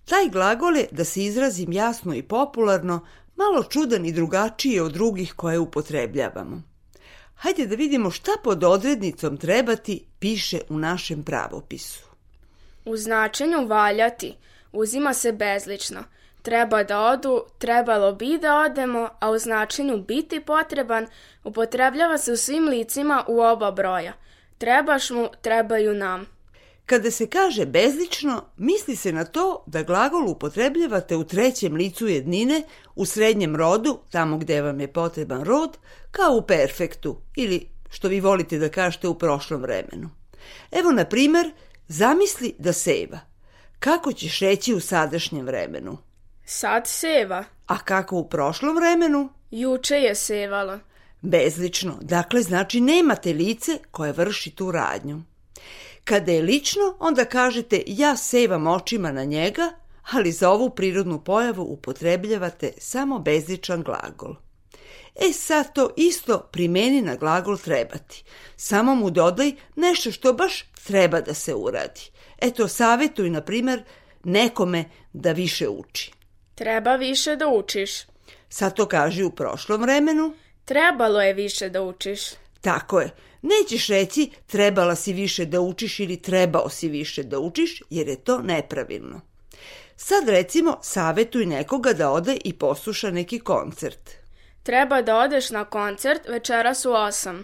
Taj 0.05 0.29
glagol 0.29 0.77
je, 0.77 0.87
da 0.91 1.05
se 1.05 1.25
izrazim 1.25 1.73
jasno 1.73 2.15
i 2.15 2.23
popularno, 2.23 3.07
malo 3.37 3.63
čudan 3.63 4.07
i 4.07 4.13
drugačiji 4.13 4.81
od 4.81 4.93
drugih 4.93 5.33
koje 5.37 5.59
upotrebljavamo. 5.59 6.63
Hajde 7.35 7.67
da 7.67 7.75
vidimo 7.75 8.11
šta 8.11 8.33
pod 8.45 8.65
odrednicom 8.65 9.37
trebati 9.37 10.05
piše 10.19 10.61
u 10.69 10.79
našem 10.79 11.23
pravopisu. 11.23 12.05
U 12.85 12.97
značenju 12.97 13.67
valjati 13.67 14.35
uzima 14.73 15.15
se 15.15 15.33
bezlično. 15.33 16.05
Treba 16.49 16.83
da 16.83 17.01
odu, 17.01 17.45
trebalo 17.59 18.13
bi 18.13 18.39
da 18.39 18.57
odemo, 18.57 19.09
a 19.21 19.31
u 19.31 19.39
značenju 19.39 19.99
biti 19.99 20.41
potreban 20.41 21.07
upotrebljava 21.45 22.19
se 22.19 22.33
u 22.33 22.37
svim 22.37 22.69
licima 22.69 23.25
u 23.29 23.41
oba 23.41 23.71
broja. 23.71 24.13
Trebaš 24.59 25.11
mu, 25.11 25.29
trebaju 25.41 25.95
nam. 25.95 26.27
Kada 26.87 27.11
se 27.11 27.27
kaže 27.27 27.67
bezlično, 27.67 28.45
misli 28.57 28.97
se 28.97 29.13
na 29.13 29.25
to 29.25 29.65
da 29.67 29.83
glagol 29.83 30.29
upotrebljavate 30.29 31.17
u 31.17 31.25
trećem 31.25 31.75
licu 31.75 32.07
jednine, 32.07 32.63
u 32.95 33.07
srednjem 33.07 33.57
rodu, 33.57 33.99
tamo 34.11 34.39
gde 34.39 34.63
vam 34.63 34.81
je 34.81 34.93
potreban 34.93 35.45
rod, 35.45 35.79
kao 36.11 36.33
u 36.33 36.43
perfektu 36.43 37.17
ili, 37.37 37.69
što 37.91 38.09
vi 38.09 38.21
volite 38.21 38.59
da 38.59 38.69
kažete, 38.69 39.09
u 39.09 39.19
prošlom 39.19 39.63
vremenu. 39.63 40.11
Evo, 40.71 40.93
na 40.93 41.05
primer, 41.05 41.51
zamisli 41.89 42.55
da 42.59 42.73
seva. 42.73 43.21
Kako 43.79 44.13
ćeš 44.13 44.41
reći 44.41 44.75
u 44.75 44.81
sadašnjem 44.81 45.47
vremenu? 45.47 46.08
Sad 46.51 46.87
seva. 46.87 47.45
A 47.67 47.79
kako 47.79 48.17
u 48.17 48.29
prošlom 48.29 48.77
vremenu? 48.77 49.29
Juče 49.51 49.97
je 49.97 50.15
sevala. 50.15 50.79
Bezlično, 51.21 51.99
dakle 52.01 52.43
znači 52.43 52.81
nemate 52.81 53.33
lice 53.33 53.79
koje 53.91 54.13
vrši 54.13 54.51
tu 54.51 54.71
radnju. 54.71 55.23
Kada 56.05 56.33
je 56.33 56.43
lično, 56.43 56.97
onda 56.99 57.25
kažete 57.25 57.83
ja 57.87 58.17
sevam 58.17 58.67
očima 58.67 59.13
na 59.13 59.25
njega, 59.25 59.73
ali 60.11 60.33
za 60.33 60.51
ovu 60.51 60.71
prirodnu 60.71 61.25
pojavu 61.25 61.63
upotrebljavate 61.63 62.73
samo 62.79 63.19
bezličan 63.19 63.83
glagol. 63.83 64.35
E 65.29 65.33
sad 65.33 65.73
to 65.73 65.91
isto 65.97 66.49
primeni 66.53 67.03
na 67.03 67.17
glagol 67.17 67.59
trebati. 67.59 68.25
Samo 68.57 68.95
mu 68.95 69.11
dodaj 69.11 69.53
nešto 69.77 70.13
što 70.13 70.33
baš 70.33 70.65
treba 70.87 71.21
da 71.21 71.35
se 71.35 71.55
uradi. 71.55 72.11
Eto, 72.39 72.69
savjetuj, 72.69 73.31
na 73.31 73.41
primer, 73.41 73.83
nekome 74.25 74.85
da 75.13 75.33
više 75.33 75.69
uči. 75.69 76.18
Treba 76.59 76.97
više 76.97 77.37
da 77.37 77.49
učiš. 77.49 77.91
Sad 78.49 78.77
to 78.77 78.87
kaži 78.87 79.23
u 79.23 79.31
prošlom 79.31 79.83
vremenu. 79.83 80.35
Trebalo 80.65 81.21
je 81.23 81.33
više 81.33 81.69
da 81.69 81.83
učiš. 81.83 82.21
Tako 82.61 83.01
je. 83.01 83.11
Nećeš 83.43 83.87
reći 83.87 84.31
trebala 84.47 84.95
si 84.95 85.13
više 85.13 85.45
da 85.45 85.61
učiš 85.61 86.01
ili 86.01 86.23
trebao 86.23 86.69
si 86.69 86.89
više 86.89 87.23
da 87.23 87.39
učiš, 87.39 87.83
jer 87.91 88.09
je 88.09 88.17
to 88.17 88.39
nepravilno. 88.39 89.21
Sad 89.97 90.29
recimo 90.29 90.79
savjetuj 90.83 91.47
nekoga 91.47 91.93
da 91.93 92.11
ode 92.11 92.37
i 92.45 92.53
posluša 92.53 93.11
neki 93.11 93.39
koncert. 93.39 94.11
Treba 94.63 95.03
da 95.03 95.17
odeš 95.17 95.51
na 95.51 95.65
koncert 95.65 96.29
večeras 96.29 96.85
u 96.85 96.91
8. 96.91 97.43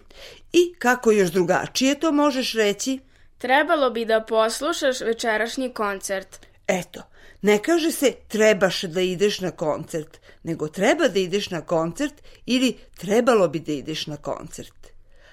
I 0.52 0.74
kako 0.78 1.10
još 1.10 1.30
drugačije 1.30 2.00
to 2.00 2.12
možeš 2.12 2.54
reći? 2.54 2.98
Trebalo 3.38 3.90
bi 3.90 4.04
da 4.04 4.20
poslušaš 4.20 5.00
večerašnji 5.00 5.72
koncert. 5.72 6.46
Eto, 6.66 7.02
ne 7.44 7.58
kaže 7.62 7.92
se 7.92 8.12
trebaš 8.28 8.82
da 8.82 9.00
ideš 9.00 9.40
na 9.40 9.50
koncert, 9.50 10.20
nego 10.42 10.68
treba 10.68 11.08
da 11.08 11.18
ideš 11.18 11.50
na 11.50 11.60
koncert 11.60 12.14
ili 12.46 12.78
trebalo 12.96 13.48
bi 13.48 13.60
da 13.60 13.72
ideš 13.72 14.06
na 14.06 14.16
koncert. 14.16 14.86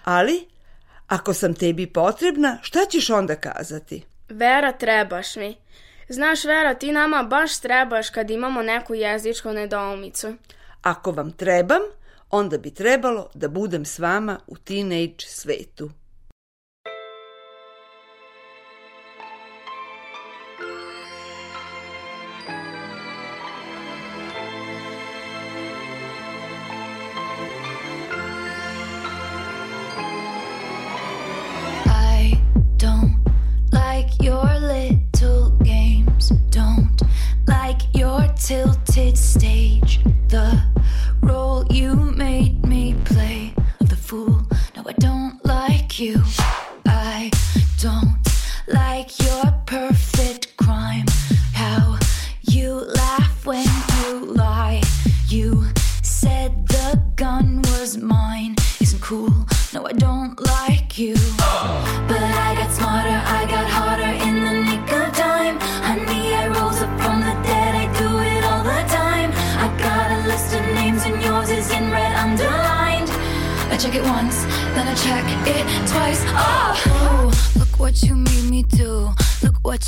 Ali, 0.04 0.48
ako 1.08 1.34
sam 1.34 1.54
tebi 1.54 1.88
potrebna, 1.88 2.58
šta 2.62 2.80
ćeš 2.90 3.10
onda 3.10 3.36
kazati? 3.36 4.04
Vera, 4.30 4.72
trebaš 4.72 5.36
mi. 5.36 5.58
Znaš, 6.10 6.44
Vera, 6.44 6.74
ti 6.74 6.92
nama 6.92 7.24
baš 7.24 7.60
trebaš 7.60 8.10
kad 8.10 8.30
imamo 8.30 8.62
neku 8.62 8.96
jezičku 8.96 9.54
nedoumicu. 9.54 10.34
Ako 10.82 11.12
vam 11.12 11.32
trebam, 11.32 11.82
onda 12.30 12.58
bi 12.58 12.74
trebalo 12.74 13.30
da 13.34 13.48
budem 13.48 13.86
s 13.86 14.00
vama 14.00 14.40
u 14.48 14.58
teenage 14.58 15.26
svetu. 15.28 15.90
Don't 36.50 37.02
like 37.48 37.82
your 37.94 38.28
tilted 38.38 39.18
stage. 39.18 40.00
The 40.28 40.62
role 41.22 41.66
you 41.70 41.96
made 41.96 42.66
me 42.66 42.96
play 43.06 43.54
of 43.80 43.90
the 43.90 43.96
fool. 43.96 44.48
No, 44.76 44.84
I 44.88 44.94
don't 44.94 45.44
like 45.46 46.00
you. 46.00 46.22
I 46.86 47.32
don't 47.80 48.28
like 48.68 49.20
your 49.20 49.52
perfect 49.66 50.56
crime. 50.58 51.11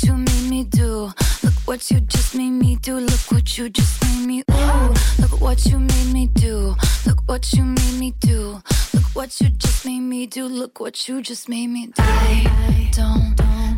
You 0.04 0.16
made 0.16 0.50
me 0.50 0.64
do. 0.64 1.12
Look 1.42 1.54
what 1.64 1.90
you 1.90 2.00
just 2.00 2.34
made 2.34 2.50
me 2.50 2.76
do. 2.76 2.98
Look 2.98 3.30
what 3.30 3.56
you 3.58 3.68
just 3.68 4.02
made 4.02 4.26
me. 4.26 4.42
Ooh, 4.50 4.94
look 5.18 5.40
what 5.40 5.64
you 5.66 5.78
made 5.78 6.12
me 6.12 6.26
do. 6.26 6.74
Look 7.06 7.20
what 7.26 7.52
you 7.52 7.64
made 7.64 7.98
me 7.98 8.14
do. 8.20 8.60
Look 8.92 9.04
what 9.14 9.40
you 9.40 9.48
just 9.50 9.84
made 9.84 10.00
me 10.00 10.26
do. 10.26 10.46
Look 10.46 10.80
what 10.80 11.08
you 11.08 11.22
just 11.22 11.48
made 11.48 11.68
me 11.68 11.86
do. 11.86 12.02
I 12.02 12.90
don't 12.92 13.34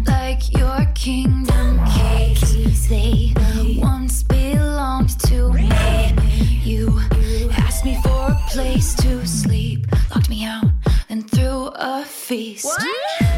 like 0.07 0.53
your 0.53 0.85
kingdom 0.95 1.81
keys. 1.87 2.89
They 2.89 3.33
once 3.79 4.23
belonged 4.23 5.19
to 5.21 5.53
me. 5.53 5.71
You 6.65 7.01
asked 7.57 7.85
me 7.85 8.01
for 8.03 8.31
a 8.31 8.41
place 8.51 8.95
to 8.97 9.27
sleep, 9.27 9.87
locked 10.15 10.29
me 10.31 10.45
out, 10.45 10.65
then 11.09 11.23
threw 11.23 11.71
a 11.75 12.05
feast. 12.05 12.69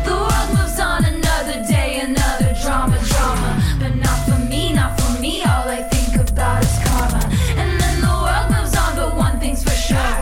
The 0.04 0.12
world 0.12 0.48
moves 0.58 0.78
on 0.80 1.04
another 1.04 1.64
day, 1.66 2.00
another 2.00 2.47
drama, 2.68 2.98
drama. 3.08 3.50
But 3.80 3.94
not 3.96 4.18
for 4.28 4.38
me, 4.52 4.74
not 4.74 4.92
for 5.00 5.12
me. 5.22 5.40
All 5.42 5.66
I 5.78 5.80
think 5.92 6.12
about 6.20 6.62
is 6.62 6.76
karma. 6.84 7.22
And 7.60 7.70
then 7.80 7.96
the 8.04 8.14
world 8.24 8.46
moves 8.52 8.76
on, 8.76 8.92
but 8.94 9.16
one 9.16 9.40
thing's 9.40 9.62
for 9.64 9.76
sure. 9.88 10.20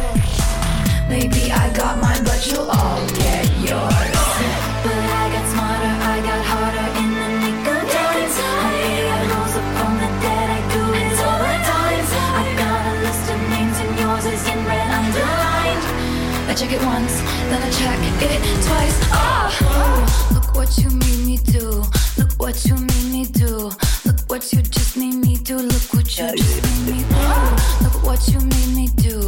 Maybe 1.09 1.51
I 1.51 1.67
got 1.75 1.99
mine, 2.01 2.23
but 2.23 2.41
you'll 2.47 2.71
all 2.71 3.03
get 3.19 3.45
yours. 3.67 4.27
But 4.87 5.03
I 5.23 5.25
got 5.35 5.47
smarter, 5.55 5.95
I 6.15 6.17
got 6.29 6.43
harder 6.53 6.89
in 7.03 7.09
the 7.19 7.29
nick 7.43 7.67
of 7.75 7.83
time. 7.99 8.31
I 9.17 9.23
rose 9.33 9.55
the 10.03 10.11
dead, 10.25 10.49
I 10.59 10.61
do 10.75 10.83
it 11.03 11.19
all 11.27 11.39
the. 11.43 12.11
I 12.43 12.47
got 12.63 12.81
a 12.91 12.95
list 13.07 13.27
of 13.35 13.41
names 13.55 13.77
and 13.83 13.93
yours 13.99 14.25
is 14.35 14.45
in 14.53 14.61
red 14.71 14.89
underlined. 14.99 15.85
I 16.47 16.55
check 16.55 16.73
it 16.79 16.83
once, 16.95 17.15
then 17.51 17.61
I 17.69 17.71
check 17.81 18.01
it 18.31 18.41
twice. 18.67 18.99
Oh, 19.11 20.31
look 20.35 20.46
what 20.57 20.79
you 20.79 20.91
made 20.91 21.27
me 21.27 21.37
do. 21.37 21.85
Look 22.17 22.33
what 22.39 22.65
you 22.65 22.75
made 22.77 23.13
me 23.13 23.27
do. 23.27 23.71
Look 24.07 24.21
what 24.29 24.53
you 24.53 24.63
just 24.63 24.97
made 24.97 25.15
me 25.15 25.37
do. 25.37 25.59
Look 25.59 25.93
what 25.93 26.19
you 26.19 26.33
just 26.35 26.63
made 26.65 26.97
me 26.97 27.05
do. 27.05 27.27
Look 27.85 28.03
what 28.03 28.29
you 28.29 28.41
made 28.41 28.73
me 28.75 28.89
do. 28.97 29.19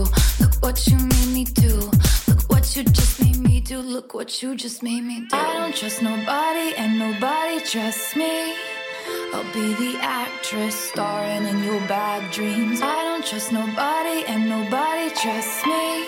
Look 0.40 0.54
what 0.62 0.86
you 0.86 0.96
made 0.96 1.28
me 1.34 1.44
do. 1.44 1.90
Look 2.28 2.48
what 2.48 2.74
you 2.74 2.82
just 2.84 3.20
made 3.22 3.36
me 3.36 3.60
do. 3.60 3.78
Look 3.78 4.14
what 4.14 4.42
you 4.42 4.56
just 4.56 4.82
made 4.82 5.04
me 5.04 5.26
do. 5.28 5.36
I 5.36 5.52
don't 5.58 5.74
trust 5.74 6.00
nobody 6.02 6.74
and 6.76 6.98
nobody 6.98 7.60
trusts 7.60 8.16
me. 8.16 8.54
I'll 9.34 9.52
be 9.52 9.74
the 9.74 9.98
actress 10.00 10.74
starring 10.74 11.44
in 11.44 11.62
your 11.62 11.80
bad 11.88 12.30
dreams. 12.32 12.80
I 12.82 13.02
don't 13.04 13.24
trust 13.24 13.52
nobody 13.52 14.24
and 14.26 14.48
nobody 14.48 15.10
trusts 15.10 15.64
me. 15.66 16.06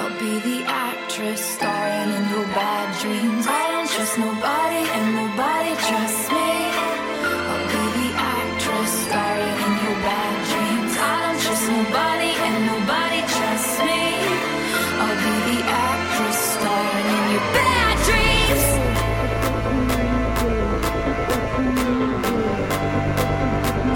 I'll 0.00 0.18
be 0.20 0.38
the 0.48 0.64
actress 0.66 1.40
starring 1.40 2.10
in 2.18 2.24
your 2.28 2.46
bad 2.58 3.00
dreams. 3.00 3.46
Oh, 4.04 4.06
trust 4.06 4.18
nobody 4.18 4.84
and 4.84 5.16
nobody 5.16 5.72
trusts 5.80 6.28
me. 6.28 6.36
Oh, 7.24 7.48
I'll 7.48 7.64
be 7.72 7.82
the 7.96 8.08
actress 8.20 8.92
starring 9.06 9.56
in 9.64 9.72
your 9.80 9.98
bad 10.04 10.36
dreams. 10.44 10.92
I 11.00 11.16
don't 11.24 11.40
trust 11.40 11.64
nobody 11.72 12.32
and 12.44 12.56
nobody 12.68 13.20
trusts 13.32 13.78
me. 13.80 14.04
I'll 15.00 15.18
be 15.24 15.34
the 15.48 15.60
actress 15.88 16.38
starring 16.52 17.08
in 17.16 17.24
your 17.32 17.46
bad 17.56 17.96
dreams. 18.04 18.64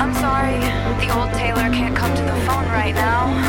I'm 0.00 0.14
sorry, 0.24 0.59
the 1.04 1.09
old 1.18 1.32
Taylor 1.34 1.68
can't 1.68 1.94
come 1.94 2.14
to 2.16 2.22
the 2.22 2.36
phone 2.46 2.66
right 2.72 2.94
now. 2.94 3.47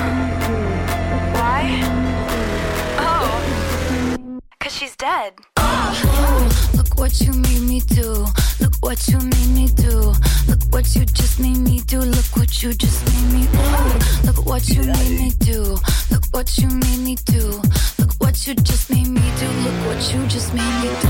Oh, 4.70 4.72
because 4.72 4.78
she's 4.78 4.96
dead. 4.98 5.34
Oh, 5.58 6.70
look 6.76 7.00
what 7.00 7.22
you 7.22 7.34
made 7.34 7.62
me 7.62 7.80
do. 7.80 8.26
Look 8.60 8.74
what 8.82 9.08
you 9.08 9.18
made 9.18 9.50
me 9.50 9.68
do. 9.68 10.14
Look 10.48 10.62
what 10.70 10.96
you 10.96 11.06
just 11.06 11.40
made 11.40 11.58
me 11.58 11.82
do. 11.82 12.00
Look 12.00 12.38
what 12.38 12.62
you 12.62 12.74
just 12.74 13.04
made 13.08 13.34
me 13.34 13.48
do. 13.48 14.28
Look 14.28 14.46
what 14.46 14.70
you 14.70 14.84
made 14.84 15.20
me 15.20 15.32
do. 15.40 15.78
Look 16.12 16.26
what 16.32 16.58
you 16.60 16.68
made 16.68 17.00
me 17.00 17.16
do. 17.26 17.62
Look 17.98 18.14
what 18.20 18.46
you 18.46 18.54
just 18.54 18.92
made 18.92 19.08
me 19.08 19.32
do. 19.40 19.48
Look 19.66 19.88
what 19.88 20.14
you 20.14 20.28
just 20.28 20.54
made 20.54 20.76
me 20.84 20.90
do. 21.02 21.10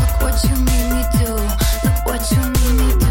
Look 0.00 0.20
what 0.20 0.44
you 0.44 0.56
made 0.68 0.88
me 0.92 1.02
do. 1.18 1.32
Look 1.84 2.06
what 2.06 2.30
you 2.30 2.40
made 2.40 2.74
me 2.76 2.92
do. 2.98 3.01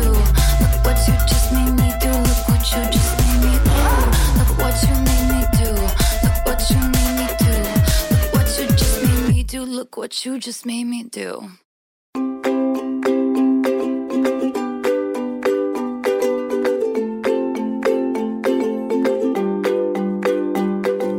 What 10.12 10.26
you 10.26 10.40
just 10.40 10.66
made 10.66 10.86
me 10.86 11.04
do. 11.04 11.42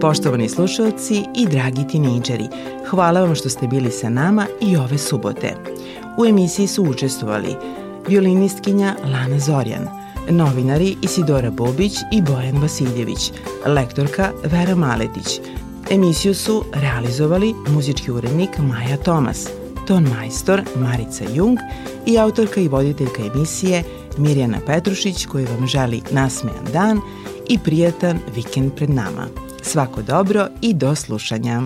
Poštovani 0.01 0.49
slušalci 0.49 1.25
i 1.37 1.47
dragi 1.47 1.89
tinejdžeri, 1.89 2.49
hvala 2.91 3.21
vam 3.21 3.35
što 3.35 3.49
ste 3.49 3.67
bili 3.67 3.91
sa 3.91 4.09
nama 4.09 4.47
i 4.61 4.77
ove 4.77 4.99
subote. 4.99 5.55
U 6.19 6.27
emisiji 6.27 6.67
su 6.67 6.83
učestvovali 6.83 7.57
violinistkinja 8.09 8.97
Lana 9.05 9.39
Zorjan, 9.39 9.89
novinari 10.31 10.97
Isidora 11.03 11.51
Bobić 11.51 11.93
i 12.13 12.23
Bojan 12.23 12.63
Vasiljević, 12.63 13.33
lektorka 13.67 14.33
Vera 14.45 14.75
Maletić. 14.75 15.41
Emisiju 15.91 16.35
su 16.35 16.65
realizovali 16.73 17.55
muzički 17.69 18.11
urednik 18.11 18.51
Maja 18.59 18.97
Tomas, 18.97 19.49
ton 19.87 20.09
majstor 20.19 20.63
Marica 20.77 21.25
Jung 21.35 21.59
i 22.07 22.19
autorka 22.19 22.61
i 22.61 22.69
voditeljka 22.69 23.23
emisije 23.35 23.83
Mirjana 24.19 24.59
Petrušić 24.67 25.27
koji 25.27 25.45
vam 25.45 25.67
želi 25.67 26.03
nasmejan 26.11 26.65
dan 26.73 27.01
i 27.49 27.59
prijatan 27.59 28.19
vikend 28.35 28.73
pred 28.77 28.91
nama. 28.91 29.27
Svako 29.63 30.03
dobro 30.03 30.49
i 30.61 30.75
do 30.75 30.95
slušanja. 30.95 31.63